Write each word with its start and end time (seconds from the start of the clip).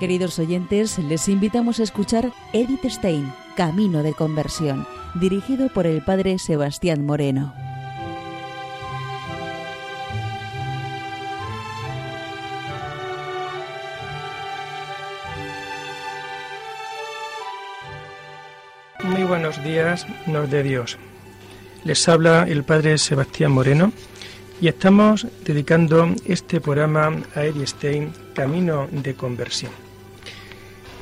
Queridos 0.00 0.38
oyentes, 0.38 0.98
les 0.98 1.28
invitamos 1.28 1.78
a 1.78 1.82
escuchar 1.82 2.32
Edith 2.54 2.86
Stein, 2.86 3.30
Camino 3.54 4.02
de 4.02 4.14
Conversión, 4.14 4.86
dirigido 5.16 5.68
por 5.68 5.86
el 5.86 6.02
padre 6.02 6.38
Sebastián 6.38 7.04
Moreno. 7.04 7.52
Muy 19.04 19.24
buenos 19.24 19.62
días, 19.62 20.06
nos 20.26 20.50
de 20.50 20.62
Dios. 20.62 20.96
Les 21.84 22.08
habla 22.08 22.46
el 22.48 22.64
padre 22.64 22.96
Sebastián 22.96 23.52
Moreno 23.52 23.92
y 24.62 24.68
estamos 24.68 25.26
dedicando 25.44 26.08
este 26.24 26.58
programa 26.58 27.22
a 27.34 27.44
Edith 27.44 27.68
Stein, 27.68 28.14
Camino 28.32 28.88
de 28.90 29.12
Conversión. 29.12 29.89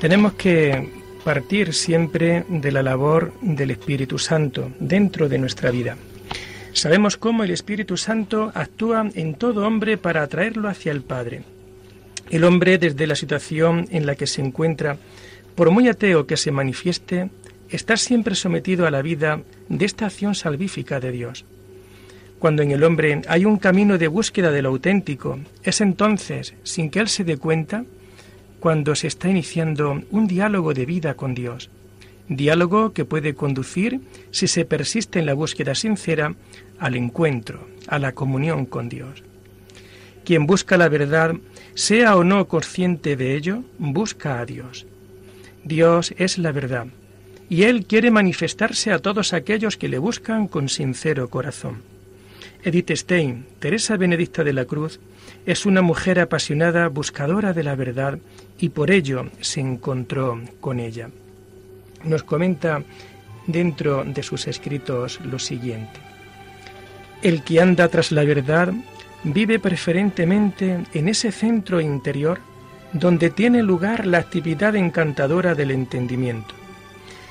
Tenemos 0.01 0.35
que 0.35 0.91
partir 1.25 1.75
siempre 1.75 2.45
de 2.49 2.71
la 2.71 2.85
labor 2.85 3.33
del 3.41 3.73
Espíritu 3.73 4.17
Santo 4.17 4.71
dentro 4.79 5.29
de 5.29 5.39
nuestra 5.39 5.73
vida. 5.73 5.97
Sabemos 6.73 7.17
cómo 7.17 7.43
el 7.43 7.51
Espíritu 7.51 7.97
Santo 7.97 8.53
actúa 8.55 9.11
en 9.17 9.35
todo 9.35 9.67
hombre 9.67 9.99
para 9.99 10.23
atraerlo 10.23 10.69
hacia 10.69 10.93
el 10.93 11.03
Padre. 11.03 11.43
El 12.31 12.45
hombre, 12.45 12.79
desde 12.79 13.09
la 13.09 13.17
situación 13.17 13.89
en 13.91 14.07
la 14.07 14.15
que 14.15 14.29
se 14.29 14.41
encuentra, 14.41 14.99
por 15.57 15.73
muy 15.73 15.89
ateo 15.89 16.29
que 16.29 16.37
se 16.37 16.53
manifieste, 16.53 17.31
está 17.69 17.97
siempre 17.97 18.37
sometido 18.37 18.87
a 18.87 18.93
la 18.93 19.03
vida 19.03 19.41
de 19.69 19.85
esta 19.85 20.07
acción 20.07 20.37
salvífica 20.37 21.01
de 21.01 21.11
Dios. 21.11 21.45
Cuando 22.39 22.63
en 22.63 22.71
el 22.71 22.85
hombre 22.85 23.23
hay 23.27 23.45
un 23.45 23.57
camino 23.57 23.99
de 23.99 24.07
búsqueda 24.07 24.53
de 24.53 24.63
lo 24.63 24.69
auténtico, 24.69 25.41
es 25.65 25.81
entonces, 25.81 26.55
sin 26.63 26.89
que 26.89 27.01
él 27.01 27.09
se 27.09 27.25
dé 27.25 27.37
cuenta, 27.37 27.85
cuando 28.61 28.95
se 28.95 29.07
está 29.07 29.29
iniciando 29.29 30.03
un 30.11 30.27
diálogo 30.27 30.75
de 30.75 30.87
vida 30.87 31.15
con 31.15 31.35
Dios, 31.35 31.71
diálogo 32.29 32.93
que 32.93 33.05
puede 33.05 33.35
conducir, 33.35 34.01
si 34.31 34.49
se 34.49 34.65
persiste 34.65 35.19
en 35.19 35.27
la 35.27 35.35
búsqueda 35.35 35.75
sincera, 35.75 36.35
al 36.79 36.95
encuentro, 36.97 37.67
a 37.87 37.99
la 37.99 38.13
comunión 38.13 38.67
con 38.67 38.89
Dios. 38.89 39.23
Quien 40.25 40.47
busca 40.47 40.77
la 40.77 40.89
verdad, 40.89 41.35
sea 41.75 42.17
o 42.17 42.25
no 42.25 42.49
consciente 42.49 43.17
de 43.17 43.35
ello, 43.35 43.65
busca 43.79 44.41
a 44.41 44.47
Dios. 44.47 44.87
Dios 45.65 46.15
es 46.19 46.39
la 46.39 46.53
verdad, 46.53 46.87
y 47.49 47.63
Él 47.63 47.87
quiere 47.87 48.11
manifestarse 48.11 48.93
a 48.93 48.99
todos 48.99 49.33
aquellos 49.33 49.77
que 49.77 49.89
le 49.89 49.99
buscan 49.99 50.49
con 50.49 50.69
sincero 50.69 51.31
corazón. 51.31 51.83
Edith 52.69 52.91
Stein, 52.91 53.47
Teresa 53.61 53.97
Benedicta 53.97 54.45
de 54.45 54.53
la 54.53 54.67
Cruz, 54.67 55.01
es 55.47 55.65
una 55.65 55.81
mujer 55.81 56.21
apasionada, 56.21 56.89
buscadora 56.89 57.55
de 57.55 57.63
la 57.65 57.75
verdad, 57.75 58.19
y 58.59 58.69
por 58.69 58.91
ello 58.91 59.31
se 59.41 59.61
encontró 59.61 60.39
con 60.61 60.79
ella. 60.79 61.09
Nos 62.05 62.25
comenta 62.25 62.83
dentro 63.47 64.05
de 64.05 64.23
sus 64.23 64.47
escritos 64.49 65.19
lo 65.23 65.39
siguiente. 65.39 65.99
El 67.23 67.43
que 67.43 67.59
anda 67.63 67.89
tras 67.89 68.13
la 68.13 68.25
verdad 68.25 68.75
vive 69.25 69.59
preferentemente 69.59 70.85
en 70.93 71.09
ese 71.09 71.33
centro 71.33 71.81
interior 71.81 72.39
donde 72.93 73.31
tiene 73.31 73.63
lugar 73.63 74.05
la 74.07 74.19
actividad 74.19 74.77
encantadora 74.77 75.55
del 75.55 75.71
entendimiento. 75.71 76.55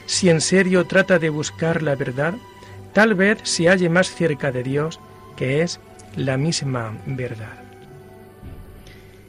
Si 0.07 0.29
en 0.29 0.41
serio 0.41 0.88
trata 0.88 1.19
de 1.19 1.29
buscar 1.29 1.83
la 1.83 1.94
verdad, 1.94 2.33
tal 2.94 3.13
vez 3.13 3.38
se 3.44 3.69
halle 3.69 3.88
más 3.88 4.09
cerca 4.09 4.51
de 4.51 4.63
Dios, 4.63 5.00
que 5.38 5.62
es 5.62 5.80
la 6.18 6.36
misma 6.36 6.98
verdad 7.06 7.68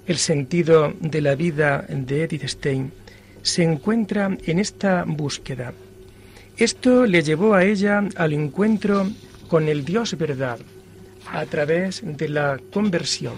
el 0.09 0.17
sentido 0.17 0.95
de 1.01 1.21
la 1.21 1.35
vida 1.35 1.85
de 1.87 2.25
Edith 2.25 2.45
Stein 2.49 2.91
se 3.43 3.63
encuentra 3.63 4.37
en 4.47 4.59
esta 4.59 5.05
búsqueda. 5.07 5.75
Esto 6.57 7.05
le 7.05 7.23
llevó 7.23 7.55
a 7.55 7.65
ella 7.65 8.03
al 8.17 8.33
encuentro 8.33 9.07
con 9.49 9.69
el 9.69 9.85
Dios 9.85 10.17
verdad 10.17 10.59
a 11.31 11.45
través 11.45 12.03
de 12.03 12.29
la 12.31 12.59
conversión, 12.73 13.35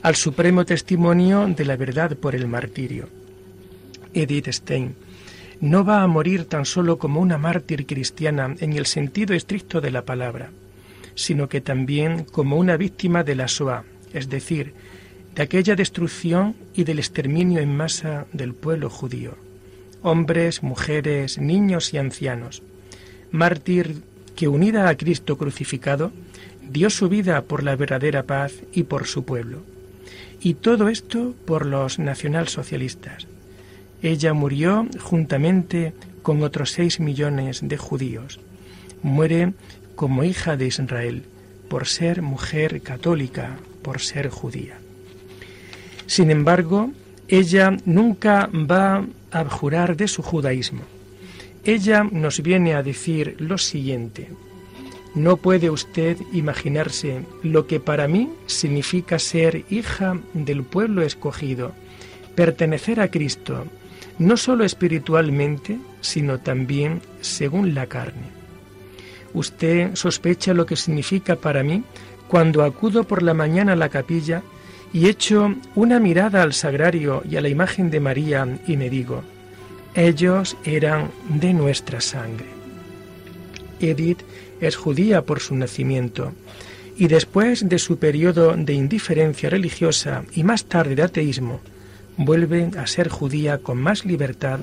al 0.00 0.16
supremo 0.16 0.64
testimonio 0.64 1.46
de 1.46 1.66
la 1.66 1.76
verdad 1.76 2.16
por 2.16 2.34
el 2.34 2.48
martirio. 2.48 3.10
Edith 4.14 4.48
Stein 4.48 4.94
no 5.60 5.84
va 5.84 6.02
a 6.02 6.06
morir 6.06 6.46
tan 6.46 6.64
solo 6.64 6.98
como 6.98 7.20
una 7.20 7.36
mártir 7.36 7.84
cristiana 7.84 8.56
en 8.58 8.72
el 8.72 8.86
sentido 8.86 9.34
estricto 9.34 9.82
de 9.82 9.90
la 9.90 10.06
palabra, 10.06 10.50
sino 11.20 11.50
que 11.50 11.60
también 11.60 12.24
como 12.24 12.56
una 12.56 12.78
víctima 12.78 13.22
de 13.24 13.34
la 13.34 13.44
Shoah, 13.46 13.84
es 14.14 14.30
decir, 14.30 14.72
de 15.34 15.42
aquella 15.42 15.76
destrucción 15.76 16.56
y 16.74 16.84
del 16.84 16.98
exterminio 16.98 17.60
en 17.60 17.76
masa 17.76 18.26
del 18.32 18.54
pueblo 18.54 18.88
judío, 18.88 19.36
hombres, 20.00 20.62
mujeres, 20.62 21.36
niños 21.36 21.92
y 21.92 21.98
ancianos, 21.98 22.62
mártir 23.30 24.02
que 24.34 24.48
unida 24.48 24.88
a 24.88 24.96
Cristo 24.96 25.36
crucificado, 25.36 26.10
dio 26.62 26.88
su 26.88 27.10
vida 27.10 27.42
por 27.42 27.64
la 27.64 27.76
verdadera 27.76 28.22
paz 28.22 28.54
y 28.72 28.84
por 28.84 29.06
su 29.06 29.24
pueblo. 29.24 29.58
Y 30.40 30.54
todo 30.54 30.88
esto 30.88 31.34
por 31.44 31.66
los 31.66 31.98
nacionalsocialistas. 31.98 33.26
Ella 34.00 34.32
murió 34.32 34.86
juntamente 34.98 35.92
con 36.22 36.42
otros 36.42 36.70
seis 36.70 36.98
millones 36.98 37.60
de 37.62 37.76
judíos. 37.76 38.40
Muere 39.02 39.52
como 40.00 40.24
hija 40.24 40.56
de 40.56 40.66
Israel, 40.66 41.24
por 41.68 41.86
ser 41.86 42.22
mujer 42.22 42.80
católica, 42.80 43.58
por 43.82 44.00
ser 44.00 44.30
judía. 44.30 44.78
Sin 46.06 46.30
embargo, 46.30 46.92
ella 47.28 47.76
nunca 47.84 48.48
va 48.50 49.04
a 49.30 49.44
jurar 49.44 49.98
de 49.98 50.08
su 50.08 50.22
judaísmo. 50.22 50.80
Ella 51.66 52.02
nos 52.02 52.42
viene 52.42 52.72
a 52.72 52.82
decir 52.82 53.36
lo 53.40 53.58
siguiente. 53.58 54.30
No 55.14 55.36
puede 55.36 55.68
usted 55.68 56.16
imaginarse 56.32 57.20
lo 57.42 57.66
que 57.66 57.78
para 57.78 58.08
mí 58.08 58.30
significa 58.46 59.18
ser 59.18 59.66
hija 59.68 60.18
del 60.32 60.62
pueblo 60.62 61.02
escogido, 61.02 61.72
pertenecer 62.34 63.00
a 63.00 63.10
Cristo, 63.10 63.66
no 64.18 64.38
solo 64.38 64.64
espiritualmente, 64.64 65.78
sino 66.00 66.38
también 66.40 67.02
según 67.20 67.74
la 67.74 67.84
carne. 67.86 68.39
Usted 69.34 69.94
sospecha 69.94 70.54
lo 70.54 70.66
que 70.66 70.76
significa 70.76 71.36
para 71.36 71.62
mí 71.62 71.84
cuando 72.28 72.64
acudo 72.64 73.04
por 73.04 73.22
la 73.22 73.34
mañana 73.34 73.72
a 73.72 73.76
la 73.76 73.88
capilla 73.88 74.42
y 74.92 75.08
echo 75.08 75.54
una 75.74 76.00
mirada 76.00 76.42
al 76.42 76.52
sagrario 76.52 77.22
y 77.28 77.36
a 77.36 77.40
la 77.40 77.48
imagen 77.48 77.90
de 77.90 78.00
María 78.00 78.58
y 78.66 78.76
me 78.76 78.90
digo, 78.90 79.22
ellos 79.94 80.56
eran 80.64 81.10
de 81.28 81.52
nuestra 81.52 82.00
sangre. 82.00 82.46
Edith 83.80 84.20
es 84.60 84.76
judía 84.76 85.22
por 85.22 85.40
su 85.40 85.54
nacimiento 85.54 86.32
y 86.96 87.08
después 87.08 87.68
de 87.68 87.78
su 87.78 87.98
periodo 87.98 88.54
de 88.56 88.74
indiferencia 88.74 89.48
religiosa 89.48 90.24
y 90.34 90.44
más 90.44 90.64
tarde 90.66 90.94
de 90.94 91.02
ateísmo, 91.02 91.60
vuelve 92.16 92.70
a 92.76 92.86
ser 92.86 93.08
judía 93.08 93.58
con 93.58 93.78
más 93.78 94.04
libertad 94.04 94.60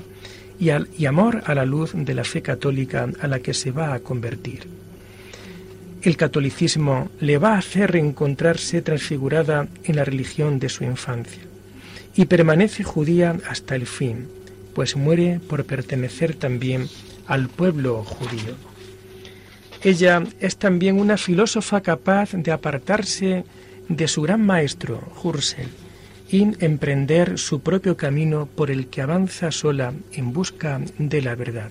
y, 0.58 0.70
y 0.96 1.06
amor 1.06 1.42
a 1.46 1.54
la 1.54 1.64
luz 1.64 1.92
de 1.94 2.14
la 2.14 2.24
fe 2.24 2.42
católica 2.42 3.08
a 3.20 3.26
la 3.26 3.40
que 3.40 3.54
se 3.54 3.70
va 3.70 3.94
a 3.94 4.00
convertir 4.00 4.78
el 6.02 6.16
catolicismo 6.16 7.10
le 7.20 7.38
va 7.38 7.54
a 7.54 7.58
hacer 7.58 7.92
reencontrarse 7.92 8.82
transfigurada 8.82 9.66
en 9.84 9.96
la 9.96 10.04
religión 10.04 10.58
de 10.58 10.68
su 10.68 10.84
infancia 10.84 11.42
y 12.14 12.26
permanece 12.26 12.84
judía 12.84 13.36
hasta 13.48 13.74
el 13.74 13.86
fin, 13.86 14.28
pues 14.74 14.96
muere 14.96 15.40
por 15.48 15.64
pertenecer 15.64 16.34
también 16.34 16.88
al 17.26 17.48
pueblo 17.48 18.04
judío. 18.04 18.54
Ella 19.82 20.24
es 20.40 20.56
también 20.56 20.98
una 20.98 21.16
filósofa 21.16 21.80
capaz 21.80 22.32
de 22.32 22.50
apartarse 22.50 23.44
de 23.88 24.08
su 24.08 24.22
gran 24.22 24.44
maestro, 24.44 25.00
Husserl, 25.22 25.68
y 26.30 26.48
emprender 26.64 27.38
su 27.38 27.60
propio 27.60 27.96
camino 27.96 28.46
por 28.46 28.70
el 28.70 28.88
que 28.88 29.02
avanza 29.02 29.50
sola 29.50 29.94
en 30.12 30.32
busca 30.32 30.80
de 30.98 31.22
la 31.22 31.34
verdad. 31.34 31.70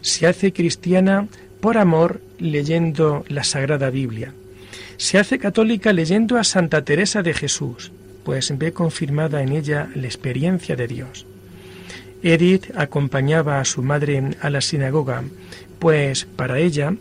Se 0.00 0.26
hace 0.26 0.52
cristiana 0.52 1.26
por 1.60 1.76
amor 1.76 2.20
leyendo 2.38 3.24
la 3.28 3.44
Sagrada 3.44 3.90
Biblia. 3.90 4.32
Se 4.96 5.18
hace 5.18 5.38
católica 5.38 5.92
leyendo 5.92 6.36
a 6.36 6.44
Santa 6.44 6.84
Teresa 6.84 7.22
de 7.22 7.34
Jesús, 7.34 7.92
pues 8.24 8.56
ve 8.56 8.72
confirmada 8.72 9.42
en 9.42 9.52
ella 9.52 9.88
la 9.94 10.06
experiencia 10.06 10.76
de 10.76 10.86
Dios. 10.86 11.26
Edith 12.22 12.70
acompañaba 12.76 13.60
a 13.60 13.64
su 13.64 13.82
madre 13.82 14.36
a 14.40 14.50
la 14.50 14.60
sinagoga, 14.60 15.22
pues 15.78 16.24
para 16.24 16.58
ella 16.58 16.94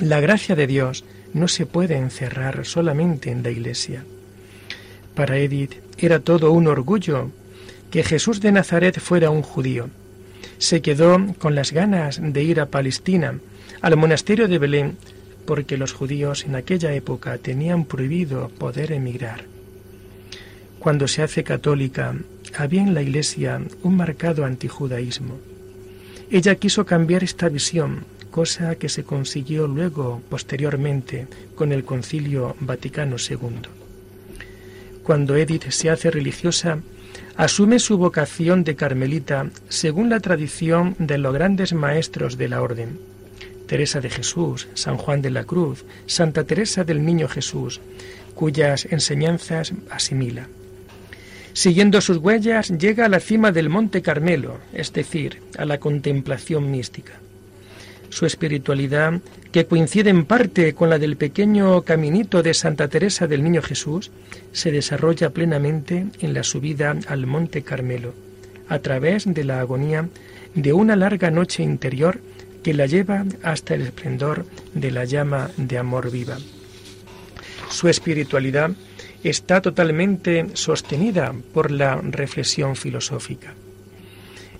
la 0.00 0.20
gracia 0.20 0.54
de 0.54 0.66
Dios 0.66 1.04
no 1.34 1.48
se 1.48 1.66
puede 1.66 1.96
encerrar 1.96 2.64
solamente 2.64 3.30
en 3.30 3.42
la 3.42 3.50
iglesia. 3.50 4.04
Para 5.18 5.36
Edith 5.36 5.74
era 5.98 6.20
todo 6.20 6.52
un 6.52 6.68
orgullo 6.68 7.32
que 7.90 8.04
Jesús 8.04 8.40
de 8.40 8.52
Nazaret 8.52 9.00
fuera 9.00 9.30
un 9.30 9.42
judío. 9.42 9.88
Se 10.58 10.80
quedó 10.80 11.34
con 11.40 11.56
las 11.56 11.72
ganas 11.72 12.20
de 12.22 12.44
ir 12.44 12.60
a 12.60 12.66
Palestina, 12.66 13.40
al 13.80 13.96
monasterio 13.96 14.46
de 14.46 14.58
Belén 14.58 14.96
porque 15.44 15.76
los 15.76 15.92
judíos 15.92 16.44
en 16.44 16.54
aquella 16.54 16.92
época 16.92 17.36
tenían 17.38 17.84
prohibido 17.84 18.48
poder 18.60 18.92
emigrar. 18.92 19.42
Cuando 20.78 21.08
se 21.08 21.24
hace 21.24 21.42
católica, 21.42 22.14
había 22.56 22.82
en 22.82 22.94
la 22.94 23.02
Iglesia 23.02 23.60
un 23.82 23.96
marcado 23.96 24.44
antijudaísmo. 24.44 25.36
Ella 26.30 26.54
quiso 26.54 26.86
cambiar 26.86 27.24
esta 27.24 27.48
visión, 27.48 28.04
cosa 28.30 28.76
que 28.76 28.88
se 28.88 29.02
consiguió 29.02 29.66
luego, 29.66 30.22
posteriormente, 30.30 31.26
con 31.56 31.72
el 31.72 31.82
Concilio 31.82 32.54
Vaticano 32.60 33.16
II. 33.18 33.77
Cuando 35.08 35.36
Edith 35.36 35.70
se 35.70 35.88
hace 35.88 36.10
religiosa, 36.10 36.80
asume 37.34 37.78
su 37.78 37.96
vocación 37.96 38.62
de 38.62 38.76
carmelita 38.76 39.48
según 39.70 40.10
la 40.10 40.20
tradición 40.20 40.96
de 40.98 41.16
los 41.16 41.32
grandes 41.32 41.72
maestros 41.72 42.36
de 42.36 42.46
la 42.50 42.60
orden. 42.60 42.98
Teresa 43.66 44.02
de 44.02 44.10
Jesús, 44.10 44.68
San 44.74 44.98
Juan 44.98 45.22
de 45.22 45.30
la 45.30 45.44
Cruz, 45.44 45.86
Santa 46.04 46.44
Teresa 46.44 46.84
del 46.84 47.06
Niño 47.06 47.26
Jesús, 47.26 47.80
cuyas 48.34 48.84
enseñanzas 48.90 49.72
asimila. 49.88 50.46
Siguiendo 51.54 52.02
sus 52.02 52.18
huellas, 52.18 52.68
llega 52.68 53.06
a 53.06 53.08
la 53.08 53.20
cima 53.20 53.50
del 53.50 53.70
Monte 53.70 54.02
Carmelo, 54.02 54.58
es 54.74 54.92
decir, 54.92 55.40
a 55.56 55.64
la 55.64 55.80
contemplación 55.80 56.70
mística. 56.70 57.14
Su 58.10 58.26
espiritualidad, 58.26 59.20
que 59.52 59.66
coincide 59.66 60.10
en 60.10 60.24
parte 60.24 60.74
con 60.74 60.90
la 60.90 60.98
del 60.98 61.16
pequeño 61.16 61.82
caminito 61.82 62.42
de 62.42 62.54
Santa 62.54 62.88
Teresa 62.88 63.26
del 63.26 63.44
Niño 63.44 63.62
Jesús, 63.62 64.10
se 64.52 64.72
desarrolla 64.72 65.30
plenamente 65.30 66.06
en 66.20 66.34
la 66.34 66.42
subida 66.42 66.96
al 67.06 67.26
Monte 67.26 67.62
Carmelo, 67.62 68.14
a 68.68 68.78
través 68.78 69.24
de 69.26 69.44
la 69.44 69.60
agonía 69.60 70.08
de 70.54 70.72
una 70.72 70.96
larga 70.96 71.30
noche 71.30 71.62
interior 71.62 72.20
que 72.62 72.74
la 72.74 72.86
lleva 72.86 73.24
hasta 73.42 73.74
el 73.74 73.82
esplendor 73.82 74.46
de 74.74 74.90
la 74.90 75.04
llama 75.04 75.50
de 75.56 75.78
amor 75.78 76.10
viva. 76.10 76.38
Su 77.70 77.88
espiritualidad 77.88 78.72
está 79.22 79.60
totalmente 79.60 80.46
sostenida 80.54 81.34
por 81.52 81.70
la 81.70 81.96
reflexión 81.96 82.76
filosófica. 82.76 83.54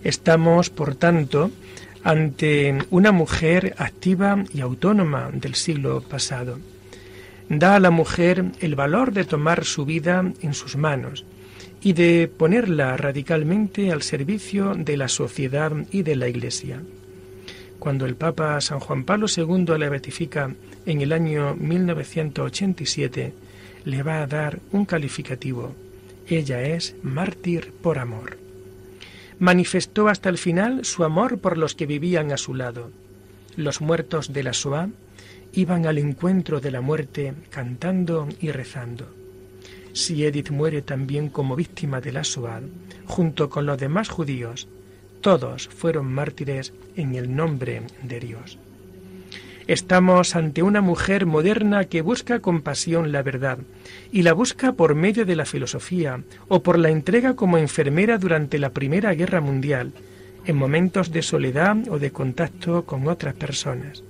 Estamos, 0.05 0.71
por 0.71 0.95
tanto, 0.95 1.51
ante 2.03 2.79
una 2.91 3.13
mujer 3.13 3.75
activa 3.79 4.45
y 4.53 4.61
autónoma 4.61 5.31
del 5.33 5.55
siglo 5.55 6.01
pasado. 6.01 6.59
Da 7.49 7.77
a 7.77 7.81
la 7.81 7.91
mujer 7.91 8.45
el 8.61 8.75
valor 8.75 9.13
de 9.13 9.25
tomar 9.25 9.65
su 9.65 9.85
vida 9.85 10.33
en 10.43 10.55
sus 10.55 10.77
manos 10.77 11.25
y 11.83 11.93
de 11.93 12.29
ponerla 12.29 12.97
radicalmente 12.97 13.93
al 13.93 14.03
servicio 14.03 14.75
de 14.75 14.97
la 14.97 15.09
sociedad 15.09 15.73
y 15.91 16.03
de 16.03 16.17
la 16.17 16.29
Iglesia. 16.29 16.83
Cuando 17.79 18.07
el 18.07 18.17
Papa 18.17 18.61
San 18.61 18.81
Juan 18.81 19.05
Pablo 19.05 19.27
II 19.35 19.79
la 19.79 19.89
beatifica 19.89 20.53
en 20.85 21.01
el 21.01 21.13
año 21.13 21.55
1987, 21.55 23.33
le 23.85 24.03
va 24.03 24.23
a 24.23 24.27
dar 24.27 24.59
un 24.73 24.85
calificativo. 24.85 25.75
Ella 26.27 26.63
es 26.63 26.97
mártir 27.03 27.73
por 27.81 27.99
amor. 27.99 28.48
Manifestó 29.39 30.09
hasta 30.09 30.29
el 30.29 30.39
final 30.39 30.85
su 30.85 31.05
amor 31.05 31.39
por 31.39 31.59
los 31.59 31.75
que 31.75 31.87
vivían 31.87 32.33
a 32.33 32.37
su 32.37 32.55
lado. 32.55 32.91
Los 33.57 33.81
muertos 33.81 34.33
de 34.33 34.43
la 34.43 34.51
Shoah 34.53 34.89
iban 35.53 35.87
al 35.87 35.99
encuentro 35.99 36.61
de 36.61 36.71
la 36.71 36.81
muerte 36.81 37.35
cantando 37.51 38.29
y 38.41 38.51
rezando. 38.51 39.07
Si 39.93 40.25
Edith 40.25 40.51
muere 40.51 40.83
también 40.83 41.29
como 41.29 41.57
víctima 41.57 42.01
de 42.01 42.13
la 42.13 42.23
Shoah, 42.23 42.63
junto 43.07 43.49
con 43.49 43.67
los 43.67 43.79
demás 43.79 44.09
judíos, 44.09 44.69
todos 45.21 45.69
fueron 45.69 46.13
mártires 46.13 46.73
en 46.97 47.15
el 47.15 47.35
nombre 47.35 47.83
de 48.03 48.21
Dios. 48.21 48.59
Estamos 49.69 50.35
ante 50.35 50.63
una 50.63 50.81
mujer 50.81 51.27
moderna 51.27 51.85
que 51.85 52.01
busca 52.01 52.41
con 52.41 52.63
pasión 52.63 53.13
la 53.13 53.23
verdad 53.23 53.59
y 54.11 54.23
la 54.23 54.33
busca 54.33 54.73
por 54.73 54.95
medio 54.95 55.27
de 55.27 55.37
la 55.37 55.45
filosofía 55.45 56.23
o 56.49 56.63
por 56.63 56.79
la 56.79 56.89
entrega 56.89 57.37
como 57.37 57.59
enfermera 57.59 58.17
durante 58.17 58.59
la 58.59 58.71
Primera 58.71 59.13
Guerra 59.13 59.43
Mundial, 59.43 59.93
en 60.47 60.57
momentos 60.57 61.13
de 61.13 61.21
soledad 61.21 61.77
o 61.91 61.99
de 61.99 62.11
contacto 62.11 62.87
con 62.87 63.09
otras 63.09 63.35
personas. 63.35 64.03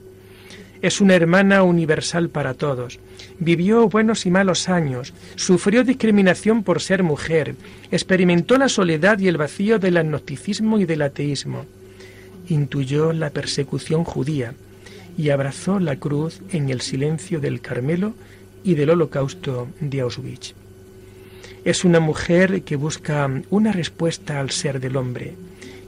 Es 0.80 1.00
una 1.00 1.16
hermana 1.16 1.64
universal 1.64 2.28
para 2.28 2.54
todos. 2.54 3.00
Vivió 3.40 3.88
buenos 3.88 4.26
y 4.26 4.30
malos 4.30 4.68
años, 4.68 5.12
sufrió 5.34 5.82
discriminación 5.82 6.62
por 6.62 6.80
ser 6.80 7.02
mujer, 7.02 7.56
experimentó 7.90 8.58
la 8.58 8.68
soledad 8.68 9.18
y 9.18 9.26
el 9.26 9.38
vacío 9.38 9.80
del 9.80 9.96
agnosticismo 9.96 10.78
y 10.78 10.84
del 10.84 11.02
ateísmo. 11.02 11.66
Intuyó 12.48 13.12
la 13.12 13.30
persecución 13.30 14.04
judía, 14.04 14.54
y 15.18 15.30
abrazó 15.30 15.80
la 15.80 15.96
cruz 15.96 16.40
en 16.52 16.70
el 16.70 16.80
silencio 16.80 17.40
del 17.40 17.60
Carmelo 17.60 18.14
y 18.62 18.74
del 18.74 18.90
holocausto 18.90 19.68
de 19.80 20.00
Auschwitz. 20.00 20.54
Es 21.64 21.84
una 21.84 21.98
mujer 21.98 22.62
que 22.62 22.76
busca 22.76 23.28
una 23.50 23.72
respuesta 23.72 24.38
al 24.38 24.50
ser 24.50 24.80
del 24.80 24.96
hombre 24.96 25.34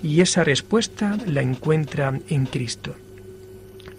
y 0.02 0.20
esa 0.20 0.42
respuesta 0.42 1.16
la 1.26 1.42
encuentra 1.42 2.18
en 2.28 2.46
Cristo. 2.46 2.96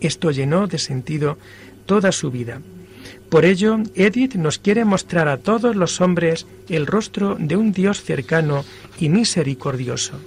Esto 0.01 0.31
llenó 0.31 0.67
de 0.67 0.77
sentido 0.77 1.37
toda 1.85 2.11
su 2.11 2.29
vida. 2.29 2.61
Por 3.29 3.45
ello, 3.45 3.79
Edith 3.95 4.35
nos 4.35 4.57
quiere 4.59 4.83
mostrar 4.83 5.29
a 5.29 5.37
todos 5.37 5.75
los 5.75 6.01
hombres 6.01 6.45
el 6.67 6.85
rostro 6.87 7.37
de 7.39 7.55
un 7.55 7.71
Dios 7.71 8.03
cercano 8.03 8.65
y 8.99 9.07
misericordioso. 9.07 10.19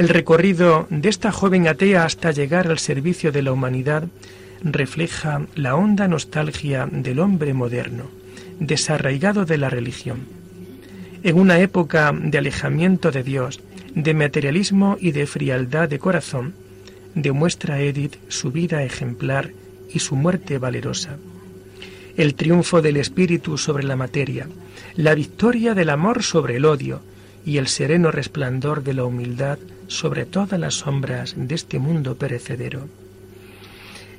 El 0.00 0.08
recorrido 0.08 0.86
de 0.88 1.10
esta 1.10 1.30
joven 1.30 1.68
atea 1.68 2.06
hasta 2.06 2.30
llegar 2.30 2.68
al 2.68 2.78
servicio 2.78 3.32
de 3.32 3.42
la 3.42 3.52
humanidad 3.52 4.04
refleja 4.62 5.42
la 5.56 5.76
honda 5.76 6.08
nostalgia 6.08 6.88
del 6.90 7.18
hombre 7.18 7.52
moderno, 7.52 8.04
desarraigado 8.60 9.44
de 9.44 9.58
la 9.58 9.68
religión. 9.68 10.20
En 11.22 11.38
una 11.38 11.60
época 11.60 12.14
de 12.18 12.38
alejamiento 12.38 13.10
de 13.10 13.22
Dios, 13.22 13.60
de 13.94 14.14
materialismo 14.14 14.96
y 14.98 15.12
de 15.12 15.26
frialdad 15.26 15.90
de 15.90 15.98
corazón, 15.98 16.54
demuestra 17.14 17.82
Edith 17.82 18.16
su 18.28 18.50
vida 18.50 18.82
ejemplar 18.82 19.50
y 19.92 19.98
su 19.98 20.16
muerte 20.16 20.56
valerosa. 20.56 21.18
El 22.16 22.36
triunfo 22.36 22.80
del 22.80 22.96
espíritu 22.96 23.58
sobre 23.58 23.84
la 23.84 23.96
materia, 23.96 24.48
la 24.96 25.14
victoria 25.14 25.74
del 25.74 25.90
amor 25.90 26.22
sobre 26.22 26.56
el 26.56 26.64
odio 26.64 27.02
y 27.44 27.58
el 27.58 27.68
sereno 27.68 28.10
resplandor 28.10 28.82
de 28.82 28.94
la 28.94 29.04
humildad 29.04 29.58
sobre 29.90 30.24
todas 30.24 30.58
las 30.58 30.74
sombras 30.74 31.34
de 31.36 31.54
este 31.54 31.80
mundo 31.80 32.14
perecedero. 32.14 32.88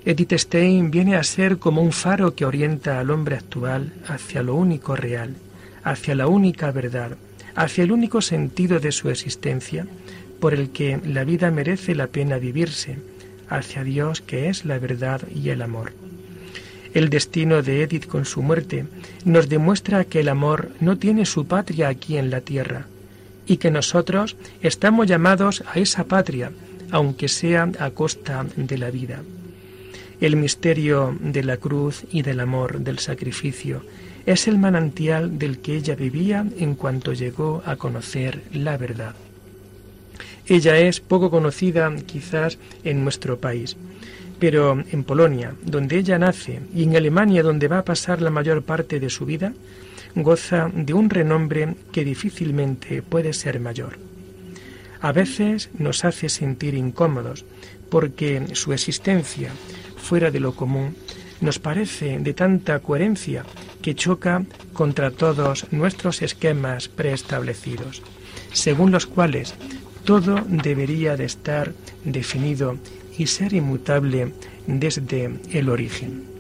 Edith 0.04 0.34
Stein 0.34 0.92
viene 0.92 1.16
a 1.16 1.24
ser 1.24 1.60
como 1.60 1.82
un 1.82 1.94
faro 1.94 2.36
que 2.36 2.46
orienta 2.46 3.00
al 3.00 3.10
hombre 3.10 3.38
actual 3.38 3.94
hacia 4.06 4.44
lo 4.44 4.56
único 4.56 4.96
real, 4.96 5.36
hacia 5.84 6.14
la 6.14 6.28
única 6.28 6.72
verdad, 6.72 7.18
hacia 7.56 7.86
el 7.86 7.92
único 7.92 8.22
sentido 8.22 8.80
de 8.80 8.92
su 8.92 9.10
existencia, 9.10 9.88
por 10.42 10.54
el 10.54 10.72
que 10.72 11.00
la 11.06 11.24
vida 11.24 11.52
merece 11.52 11.96
la 11.96 12.08
pena 12.08 12.38
vivirse, 12.38 12.98
hacia 13.48 13.84
Dios 13.84 14.22
que 14.22 14.50
es 14.50 14.66
la 14.66 14.78
verdad 14.78 15.22
y 15.34 15.50
el 15.50 15.62
amor. 15.62 15.94
El 16.94 17.10
destino 17.10 17.62
de 17.62 17.84
Edith 17.84 18.08
con 18.08 18.26
su 18.26 18.42
muerte 18.42 18.88
nos 19.24 19.48
demuestra 19.48 20.04
que 20.04 20.20
el 20.20 20.28
amor 20.28 20.72
no 20.82 20.98
tiene 20.98 21.26
su 21.26 21.46
patria 21.46 21.88
aquí 21.88 22.18
en 22.18 22.30
la 22.30 22.42
tierra, 22.42 22.88
y 23.52 23.58
que 23.58 23.70
nosotros 23.70 24.38
estamos 24.62 25.08
llamados 25.08 25.62
a 25.68 25.78
esa 25.78 26.06
patria, 26.06 26.54
aunque 26.90 27.28
sea 27.28 27.70
a 27.80 27.90
costa 27.90 28.46
de 28.56 28.78
la 28.78 28.90
vida. 28.90 29.24
El 30.22 30.38
misterio 30.38 31.18
de 31.20 31.44
la 31.44 31.58
cruz 31.58 32.06
y 32.14 32.22
del 32.22 32.40
amor, 32.40 32.80
del 32.80 33.00
sacrificio, 33.00 33.84
es 34.26 34.48
el 34.48 34.58
manantial 34.58 35.38
del 35.38 35.60
que 35.60 35.76
ella 35.76 35.96
vivía 35.96 36.46
en 36.60 36.76
cuanto 36.76 37.12
llegó 37.12 37.62
a 37.66 37.76
conocer 37.76 38.42
la 38.54 38.78
verdad. 38.78 39.16
Ella 40.48 40.78
es 40.78 41.02
poco 41.02 41.30
conocida 41.30 41.94
quizás 42.06 42.58
en 42.86 43.04
nuestro 43.04 43.38
país, 43.38 43.76
pero 44.40 44.82
en 44.94 45.04
Polonia, 45.04 45.56
donde 45.62 45.98
ella 45.98 46.18
nace, 46.18 46.62
y 46.74 46.84
en 46.84 46.96
Alemania, 46.96 47.44
donde 47.44 47.68
va 47.68 47.80
a 47.80 47.86
pasar 47.86 48.22
la 48.22 48.30
mayor 48.30 48.62
parte 48.62 49.02
de 49.02 49.10
su 49.10 49.26
vida, 49.26 49.52
goza 50.16 50.70
de 50.74 50.94
un 50.94 51.10
renombre 51.10 51.76
que 51.92 52.06
difícilmente 52.06 53.02
puede 53.02 53.34
ser 53.34 53.60
mayor. 53.60 53.98
A 55.00 55.12
veces 55.12 55.70
nos 55.78 56.06
hace 56.06 56.30
sentir 56.30 56.76
incómodos 56.76 57.46
porque 57.90 58.44
su 58.54 58.74
existencia 58.74 59.52
fuera 59.98 60.32
de 60.32 60.40
lo 60.40 60.56
común 60.56 60.96
nos 61.42 61.60
parece 61.60 62.20
de 62.20 62.34
tanta 62.34 62.80
coherencia 62.80 63.44
que 63.82 63.96
choca 63.96 64.44
contra 64.74 65.10
todos 65.10 65.66
nuestros 65.72 66.22
esquemas 66.22 66.88
preestablecidos, 66.88 68.04
según 68.54 68.92
los 68.92 69.08
cuales 69.08 69.56
todo 70.06 70.44
debería 70.48 71.18
de 71.18 71.26
estar 71.26 71.74
definido 72.06 72.78
y 73.18 73.28
ser 73.28 73.54
inmutable 73.54 74.34
desde 74.68 75.32
el 75.52 75.70
origen 75.70 76.31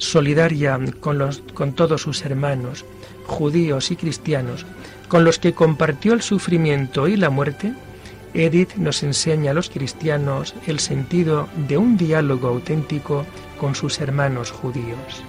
solidaria 0.00 0.80
con, 0.98 1.18
los, 1.18 1.42
con 1.54 1.74
todos 1.74 2.02
sus 2.02 2.24
hermanos, 2.24 2.84
judíos 3.26 3.90
y 3.90 3.96
cristianos, 3.96 4.66
con 5.08 5.24
los 5.24 5.38
que 5.38 5.52
compartió 5.52 6.14
el 6.14 6.22
sufrimiento 6.22 7.06
y 7.06 7.16
la 7.16 7.30
muerte, 7.30 7.74
Edith 8.32 8.74
nos 8.76 9.02
enseña 9.02 9.50
a 9.50 9.54
los 9.54 9.70
cristianos 9.70 10.54
el 10.66 10.80
sentido 10.80 11.48
de 11.68 11.76
un 11.76 11.96
diálogo 11.96 12.48
auténtico 12.48 13.26
con 13.58 13.74
sus 13.74 14.00
hermanos 14.00 14.50
judíos. 14.50 15.22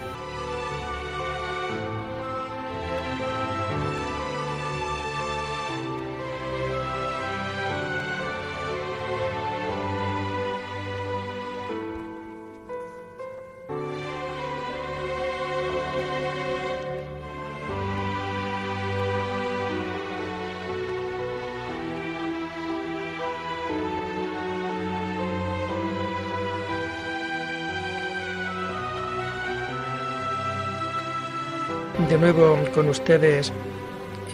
De 32.12 32.18
nuevo 32.18 32.60
con 32.76 32.90
ustedes 32.90 33.54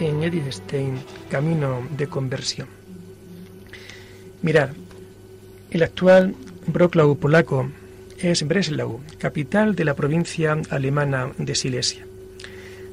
en 0.00 0.24
Edith 0.24 0.50
Stein, 0.50 0.98
Camino 1.30 1.86
de 1.96 2.08
Conversión. 2.08 2.66
Mirad, 4.42 4.70
el 5.70 5.84
actual 5.84 6.34
Wrocław 6.66 7.14
polaco 7.14 7.70
es 8.18 8.42
Breslau, 8.48 8.98
capital 9.18 9.76
de 9.76 9.84
la 9.84 9.94
provincia 9.94 10.60
alemana 10.70 11.30
de 11.38 11.54
Silesia. 11.54 12.04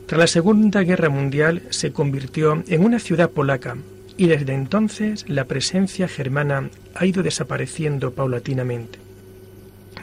Tras 0.05 0.19
la 0.19 0.27
Segunda 0.27 0.83
Guerra 0.83 1.09
Mundial 1.09 1.63
se 1.71 1.91
convirtió 1.91 2.63
en 2.67 2.85
una 2.85 2.99
ciudad 2.99 3.31
polaca 3.31 3.77
y 4.17 4.27
desde 4.27 4.53
entonces 4.53 5.27
la 5.27 5.45
presencia 5.45 6.07
germana 6.07 6.69
ha 6.93 7.07
ido 7.07 7.23
desapareciendo 7.23 8.11
paulatinamente. 8.11 8.99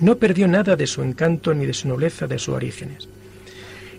No 0.00 0.16
perdió 0.16 0.48
nada 0.48 0.74
de 0.74 0.88
su 0.88 1.04
encanto 1.04 1.54
ni 1.54 1.66
de 1.66 1.72
su 1.72 1.86
nobleza 1.86 2.26
de 2.26 2.40
sus 2.40 2.56
orígenes. 2.56 3.08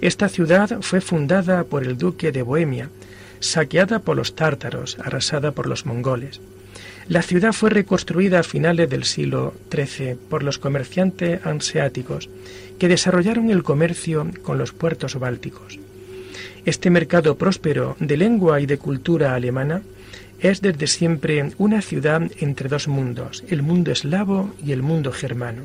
Esta 0.03 0.27
ciudad 0.27 0.81
fue 0.81 0.99
fundada 0.99 1.63
por 1.63 1.85
el 1.85 1.97
duque 1.97 2.33
de 2.33 2.41
Bohemia, 2.41 2.89
saqueada 3.39 3.99
por 3.99 4.17
los 4.17 4.35
tártaros, 4.35 4.97
arrasada 4.99 5.53
por 5.53 5.65
los 5.65 5.85
mongoles. 5.85 6.41
La 7.07 7.21
ciudad 7.21 7.53
fue 7.53 7.69
reconstruida 7.69 8.39
a 8.39 8.43
finales 8.43 8.89
del 8.89 9.05
siglo 9.05 9.53
XIII 9.71 10.15
por 10.29 10.43
los 10.43 10.59
comerciantes 10.59 11.45
anseáticos, 11.45 12.29
que 12.79 12.89
desarrollaron 12.89 13.49
el 13.49 13.63
comercio 13.63 14.29
con 14.41 14.57
los 14.57 14.73
puertos 14.73 15.17
bálticos. 15.17 15.79
Este 16.65 16.89
mercado 16.89 17.37
próspero 17.37 17.95
de 18.01 18.17
lengua 18.17 18.59
y 18.59 18.65
de 18.65 18.79
cultura 18.79 19.35
alemana 19.35 19.83
es 20.41 20.59
desde 20.59 20.87
siempre 20.87 21.53
una 21.57 21.81
ciudad 21.81 22.23
entre 22.41 22.67
dos 22.67 22.89
mundos, 22.89 23.45
el 23.47 23.61
mundo 23.61 23.93
eslavo 23.93 24.53
y 24.61 24.73
el 24.73 24.81
mundo 24.81 25.13
germano. 25.13 25.61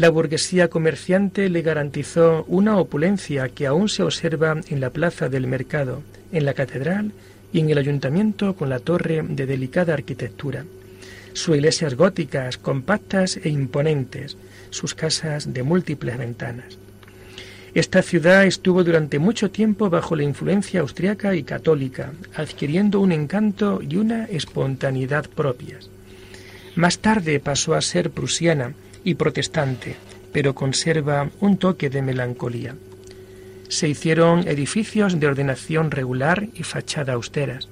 La 0.00 0.08
burguesía 0.08 0.68
comerciante 0.68 1.50
le 1.50 1.60
garantizó 1.60 2.46
una 2.48 2.78
opulencia 2.78 3.50
que 3.50 3.66
aún 3.66 3.90
se 3.90 4.02
observa 4.02 4.58
en 4.70 4.80
la 4.80 4.88
plaza 4.88 5.28
del 5.28 5.46
mercado, 5.46 6.02
en 6.32 6.46
la 6.46 6.54
catedral 6.54 7.12
y 7.52 7.60
en 7.60 7.68
el 7.68 7.76
ayuntamiento 7.76 8.56
con 8.56 8.70
la 8.70 8.78
torre 8.78 9.22
de 9.22 9.44
delicada 9.44 9.92
arquitectura. 9.92 10.64
Sus 11.34 11.54
iglesias 11.56 11.96
góticas, 11.96 12.56
compactas 12.56 13.36
e 13.44 13.50
imponentes, 13.50 14.38
sus 14.70 14.94
casas 14.94 15.52
de 15.52 15.62
múltiples 15.62 16.16
ventanas. 16.16 16.78
Esta 17.74 18.00
ciudad 18.00 18.46
estuvo 18.46 18.82
durante 18.82 19.18
mucho 19.18 19.50
tiempo 19.50 19.90
bajo 19.90 20.16
la 20.16 20.22
influencia 20.22 20.80
austriaca 20.80 21.34
y 21.34 21.42
católica, 21.42 22.14
adquiriendo 22.34 23.00
un 23.00 23.12
encanto 23.12 23.82
y 23.86 23.96
una 23.96 24.24
espontaneidad 24.24 25.28
propias. 25.28 25.90
Más 26.74 27.00
tarde 27.00 27.38
pasó 27.38 27.74
a 27.74 27.82
ser 27.82 28.10
prusiana, 28.10 28.72
y 29.04 29.14
protestante, 29.14 29.96
pero 30.32 30.54
conserva 30.54 31.30
un 31.40 31.56
toque 31.56 31.90
de 31.90 32.02
melancolía. 32.02 32.74
Se 33.68 33.88
hicieron 33.88 34.46
edificios 34.48 35.18
de 35.18 35.26
ordenación 35.26 35.90
regular 35.90 36.48
y 36.54 36.62
fachada 36.62 37.12
austeras. 37.12 37.68